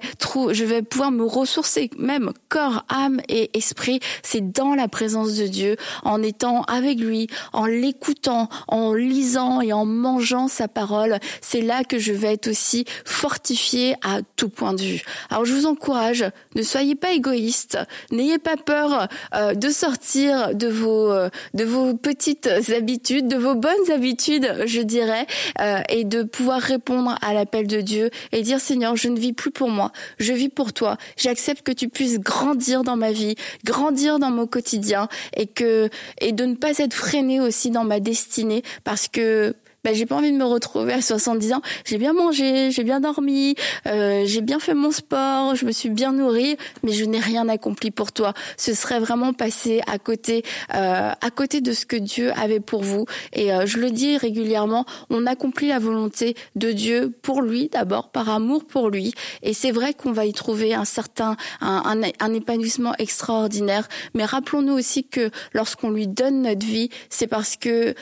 je 0.51 0.65
vais 0.65 0.81
pouvoir 0.81 1.12
me 1.12 1.23
ressourcer, 1.23 1.89
même 1.97 2.31
corps, 2.49 2.85
âme 2.89 3.21
et 3.29 3.49
esprit, 3.57 3.99
c'est 4.23 4.51
dans 4.51 4.75
la 4.75 4.88
présence 4.88 5.35
de 5.35 5.47
Dieu, 5.47 5.75
en 6.03 6.21
étant 6.21 6.63
avec 6.63 6.99
lui, 6.99 7.27
en 7.53 7.65
l'écoutant, 7.65 8.49
en 8.67 8.93
lisant 8.93 9.62
et 9.62 9.73
en 9.73 9.85
mangeant 9.85 10.47
sa 10.47 10.67
parole. 10.67 11.19
C'est 11.41 11.62
là 11.62 11.83
que 11.83 11.99
je 11.99 12.13
vais 12.13 12.33
être 12.33 12.47
aussi 12.47 12.85
fortifié 13.05 13.95
à 14.03 14.19
tout 14.35 14.49
point 14.49 14.73
de 14.73 14.81
vue. 14.81 15.03
Alors 15.29 15.45
je 15.45 15.53
vous 15.53 15.65
encourage, 15.65 16.25
ne 16.55 16.62
soyez 16.62 16.95
pas 16.95 17.12
égoïste, 17.12 17.77
n'ayez 18.12 18.38
pas 18.38 18.57
peur 18.57 19.07
euh, 19.35 19.53
de 19.53 19.69
sortir 19.69 19.88
sortir 19.89 20.54
de 20.54 20.67
vos 20.67 21.12
euh, 21.12 21.30
de 21.56 21.63
vos 21.63 21.95
petites 21.95 22.47
habitudes, 22.78 23.28
de 23.28 23.38
vos 23.38 23.56
bonnes 23.56 23.91
habitudes, 23.91 24.47
je 24.65 24.82
dirais, 24.82 25.25
euh, 25.62 25.82
et 25.89 26.04
de 26.04 26.21
pouvoir 26.21 26.62
répondre 26.62 27.17
à 27.23 27.34
l'appel 27.34 27.65
de 27.65 27.82
Dieu 27.82 28.12
et 28.32 28.43
dire 28.43 28.60
Seigneur, 28.60 28.95
je 28.95 29.08
ne 29.08 29.19
vis 29.19 29.34
plus 29.34 29.49
pour 29.49 29.69
moi, 29.69 29.91
je 30.19 30.32
vis 30.32 30.49
pour 30.49 30.73
toi. 30.73 30.97
J'accepte 31.17 31.63
que 31.63 31.71
tu 31.71 31.89
puisses 31.89 32.19
grandir 32.19 32.84
dans 32.84 32.97
ma 32.97 33.12
vie, 33.12 33.34
grandir 33.65 34.19
dans 34.19 34.30
mon 34.30 34.45
quotidien 34.45 35.08
et 35.36 35.47
que 35.47 35.89
et 36.21 36.34
de 36.34 36.45
ne 36.45 36.54
pas 36.54 36.78
être 36.78 36.93
freiné 36.93 37.41
aussi 37.41 37.71
dans 37.71 37.84
ma 37.84 37.99
destinée 37.99 38.62
parce 38.84 39.08
que 39.08 39.56
ben, 39.83 39.95
j'ai 39.95 40.05
pas 40.05 40.15
envie 40.15 40.31
de 40.31 40.37
me 40.37 40.45
retrouver 40.45 40.93
à 40.93 41.01
70 41.01 41.53
ans. 41.53 41.61
J'ai 41.85 41.97
bien 41.97 42.13
mangé, 42.13 42.71
j'ai 42.71 42.83
bien 42.83 42.99
dormi, 42.99 43.55
euh, 43.87 44.23
j'ai 44.25 44.41
bien 44.41 44.59
fait 44.59 44.73
mon 44.73 44.91
sport, 44.91 45.55
je 45.55 45.65
me 45.65 45.71
suis 45.71 45.89
bien 45.89 46.11
nourrie, 46.11 46.57
mais 46.83 46.91
je 46.91 47.05
n'ai 47.05 47.19
rien 47.19 47.47
accompli 47.47 47.91
pour 47.91 48.11
toi. 48.11 48.33
Ce 48.57 48.73
serait 48.73 48.99
vraiment 48.99 49.33
passer 49.33 49.81
à 49.87 49.97
côté, 49.97 50.43
euh, 50.75 51.11
à 51.19 51.29
côté 51.31 51.61
de 51.61 51.71
ce 51.71 51.85
que 51.85 51.95
Dieu 51.95 52.31
avait 52.35 52.59
pour 52.59 52.83
vous. 52.83 53.05
Et 53.33 53.53
euh, 53.53 53.65
je 53.65 53.77
le 53.77 53.91
dis 53.91 54.17
régulièrement, 54.17 54.85
on 55.09 55.25
accomplit 55.25 55.69
la 55.69 55.79
volonté 55.79 56.35
de 56.55 56.71
Dieu 56.71 57.13
pour 57.21 57.41
lui 57.41 57.69
d'abord, 57.69 58.11
par 58.11 58.29
amour 58.29 58.65
pour 58.65 58.89
lui. 58.89 59.13
Et 59.43 59.53
c'est 59.53 59.71
vrai 59.71 59.93
qu'on 59.93 60.11
va 60.11 60.25
y 60.25 60.33
trouver 60.33 60.73
un 60.73 60.85
certain, 60.85 61.37
un, 61.61 62.01
un 62.19 62.33
épanouissement 62.33 62.93
extraordinaire. 62.97 63.87
Mais 64.13 64.25
rappelons-nous 64.25 64.73
aussi 64.73 65.05
que 65.05 65.31
lorsqu'on 65.53 65.91
lui 65.91 66.07
donne 66.07 66.41
notre 66.41 66.65
vie, 66.65 66.89
c'est 67.09 67.27
parce 67.27 67.55
que 67.55 67.95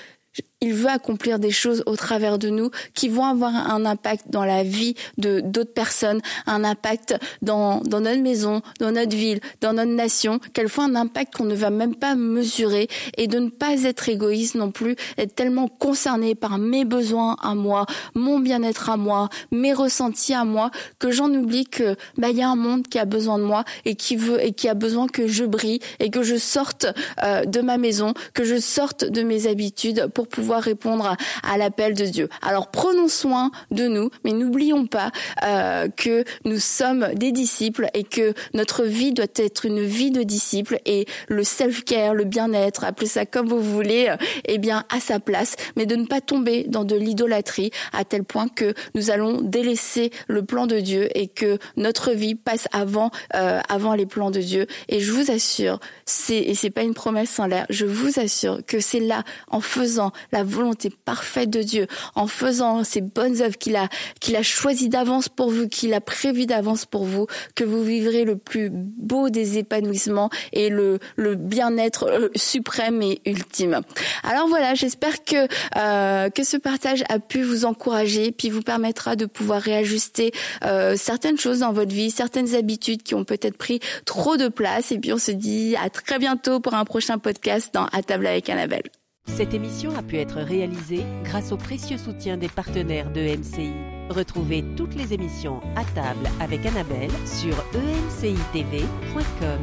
il 0.61 0.73
veut 0.73 0.89
accomplir 0.89 1.37
des 1.37 1.51
choses 1.51 1.83
au 1.85 1.95
travers 1.95 2.39
de 2.39 2.49
nous 2.49 2.71
qui 2.95 3.09
vont 3.09 3.25
avoir 3.25 3.53
un 3.53 3.85
impact 3.85 4.25
dans 4.29 4.43
la 4.43 4.63
vie 4.63 4.95
de 5.17 5.39
d'autres 5.39 5.73
personnes, 5.73 6.19
un 6.47 6.63
impact 6.63 7.15
dans, 7.43 7.81
dans 7.81 7.99
notre 7.99 8.21
maison, 8.21 8.61
dans 8.79 8.91
notre 8.91 9.15
ville, 9.15 9.39
dans 9.61 9.73
notre 9.73 9.91
nation, 9.91 10.39
quelquefois 10.53 10.85
un 10.85 10.95
impact 10.95 11.35
qu'on 11.35 11.45
ne 11.45 11.55
va 11.55 11.69
même 11.69 11.95
pas 11.95 12.15
mesurer. 12.15 12.87
Et 13.17 13.27
de 13.27 13.39
ne 13.39 13.49
pas 13.49 13.83
être 13.83 14.09
égoïste 14.09 14.55
non 14.55 14.71
plus, 14.71 14.95
être 15.17 15.35
tellement 15.35 15.67
concerné 15.67 16.33
par 16.33 16.57
mes 16.57 16.85
besoins 16.85 17.35
à 17.41 17.53
moi, 17.53 17.85
mon 18.15 18.39
bien-être 18.39 18.89
à 18.89 18.97
moi, 18.97 19.29
mes 19.51 19.73
ressentis 19.73 20.33
à 20.33 20.43
moi, 20.43 20.71
que 20.97 21.11
j'en 21.11 21.31
oublie 21.31 21.65
que 21.65 21.95
bah 22.17 22.29
il 22.29 22.37
y 22.37 22.41
a 22.41 22.49
un 22.49 22.55
monde 22.55 22.87
qui 22.87 22.97
a 22.97 23.05
besoin 23.05 23.37
de 23.37 23.43
moi 23.43 23.63
et 23.85 23.95
qui 23.95 24.15
veut 24.15 24.43
et 24.43 24.53
qui 24.53 24.67
a 24.67 24.73
besoin 24.73 25.07
que 25.07 25.27
je 25.27 25.43
brille 25.43 25.79
et 25.99 26.09
que 26.09 26.23
je 26.23 26.35
sorte 26.35 26.87
euh, 27.23 27.45
de 27.45 27.61
ma 27.61 27.77
maison, 27.77 28.13
que 28.33 28.43
je 28.43 28.59
sorte 28.59 29.05
de 29.05 29.21
mes 29.21 29.47
habitudes 29.47 30.07
pour 30.13 30.27
pouvoir 30.27 30.46
répondre 30.55 31.15
à, 31.43 31.57
l'appel 31.57 31.93
de 31.93 32.05
Dieu. 32.05 32.29
Alors 32.41 32.71
prenons 32.71 33.07
soin 33.07 33.51
de 33.71 33.87
nous, 33.87 34.09
mais 34.23 34.31
n'oublions 34.31 34.85
pas 34.87 35.11
euh, 35.43 35.87
que 35.89 36.23
nous 36.45 36.59
sommes 36.59 37.13
des 37.15 37.31
disciples 37.31 37.87
et 37.93 38.03
que 38.03 38.33
notre 38.53 38.83
vie 38.83 39.11
doit 39.11 39.25
être 39.35 39.65
une 39.65 39.81
vie 39.81 40.11
de 40.11 40.23
disciples 40.23 40.79
et 40.85 41.05
le 41.27 41.43
self-care, 41.43 42.13
le 42.13 42.23
bien-être, 42.23 42.83
appelez 42.83 43.07
ça 43.07 43.25
comme 43.25 43.47
vous 43.47 43.61
voulez, 43.61 44.07
euh, 44.09 44.17
eh 44.45 44.57
bien 44.57 44.85
à 44.93 44.99
sa 44.99 45.19
place, 45.19 45.55
mais 45.75 45.85
de 45.85 45.95
ne 45.95 46.05
pas 46.05 46.21
tomber 46.21 46.65
dans 46.67 46.83
de 46.83 46.95
l'idolâtrie 46.95 47.71
à 47.93 48.03
tel 48.03 48.23
point 48.23 48.47
que 48.47 48.73
nous 48.95 49.11
allons 49.11 49.41
délaisser 49.41 50.11
le 50.27 50.43
plan 50.43 50.67
de 50.67 50.79
Dieu 50.79 51.09
et 51.15 51.27
que 51.27 51.57
notre 51.75 52.11
vie 52.11 52.35
passe 52.35 52.67
avant 52.71 53.11
euh, 53.35 53.59
avant 53.69 53.93
les 53.93 54.05
plans 54.05 54.31
de 54.31 54.39
Dieu. 54.39 54.67
Et 54.89 54.99
je 54.99 55.11
vous 55.11 55.31
assure, 55.31 55.79
c'est 56.05 56.37
et 56.37 56.55
c'est 56.55 56.69
pas 56.69 56.83
une 56.83 56.93
promesse 56.93 57.39
en 57.39 57.45
l'air, 57.45 57.65
je 57.69 57.85
vous 57.85 58.19
assure 58.19 58.59
que 58.65 58.79
c'est 58.79 58.99
là 58.99 59.23
en 59.49 59.61
faisant 59.61 60.11
la 60.31 60.36
la 60.37 60.43
volonté 60.43 60.91
parfaite 61.05 61.49
de 61.49 61.63
Dieu, 61.63 61.87
en 62.13 62.27
faisant 62.27 62.83
ces 62.83 63.01
bonnes 63.01 63.41
œuvres 63.41 63.57
qu'il 63.57 63.75
a, 63.75 63.89
qu'il 64.19 64.35
a 64.35 64.43
choisies 64.43 64.89
d'avance 64.89 65.29
pour 65.29 65.49
vous, 65.49 65.67
qu'il 65.67 65.93
a 65.95 66.01
prévues 66.01 66.45
d'avance 66.45 66.85
pour 66.85 67.05
vous, 67.05 67.25
que 67.55 67.63
vous 67.63 67.83
vivrez 67.83 68.23
le 68.23 68.37
plus 68.37 68.69
beau 68.71 69.29
des 69.29 69.57
épanouissements 69.57 70.29
et 70.53 70.69
le, 70.69 70.99
le 71.15 71.35
bien-être 71.35 72.03
euh, 72.07 72.29
suprême 72.35 73.01
et 73.01 73.19
ultime. 73.25 73.81
Alors 74.23 74.47
voilà, 74.47 74.75
j'espère 74.75 75.23
que 75.23 75.47
euh, 75.75 76.29
que 76.29 76.43
ce 76.43 76.57
partage 76.57 77.03
a 77.09 77.17
pu 77.17 77.41
vous 77.41 77.65
encourager, 77.65 78.31
puis 78.31 78.49
vous 78.49 78.61
permettra 78.61 79.15
de 79.15 79.25
pouvoir 79.25 79.61
réajuster 79.61 80.31
euh, 80.63 80.95
certaines 80.95 81.39
choses 81.39 81.59
dans 81.59 81.73
votre 81.73 81.93
vie, 81.93 82.11
certaines 82.11 82.53
habitudes 82.53 83.01
qui 83.01 83.15
ont 83.15 83.23
peut-être 83.23 83.57
pris 83.57 83.79
trop 84.05 84.37
de 84.37 84.49
place. 84.49 84.91
Et 84.91 84.99
puis 84.99 85.13
on 85.13 85.17
se 85.17 85.31
dit 85.31 85.75
à 85.83 85.89
très 85.89 86.19
bientôt 86.19 86.59
pour 86.59 86.75
un 86.75 86.85
prochain 86.85 87.17
podcast 87.17 87.73
dans 87.73 87.85
À 87.85 88.03
table 88.03 88.27
avec 88.27 88.49
Annabelle. 88.49 88.83
Cette 89.27 89.53
émission 89.53 89.95
a 89.95 90.01
pu 90.01 90.17
être 90.17 90.39
réalisée 90.39 91.03
grâce 91.23 91.51
au 91.51 91.57
précieux 91.57 91.97
soutien 91.97 92.37
des 92.37 92.47
partenaires 92.47 93.11
de 93.11 93.21
MCI. 93.21 93.73
Retrouvez 94.09 94.63
toutes 94.75 94.95
les 94.95 95.13
émissions 95.13 95.61
à 95.75 95.83
table 95.83 96.29
avec 96.39 96.65
Annabelle 96.65 97.11
sur 97.25 97.53
emcitv.com. 97.75 99.59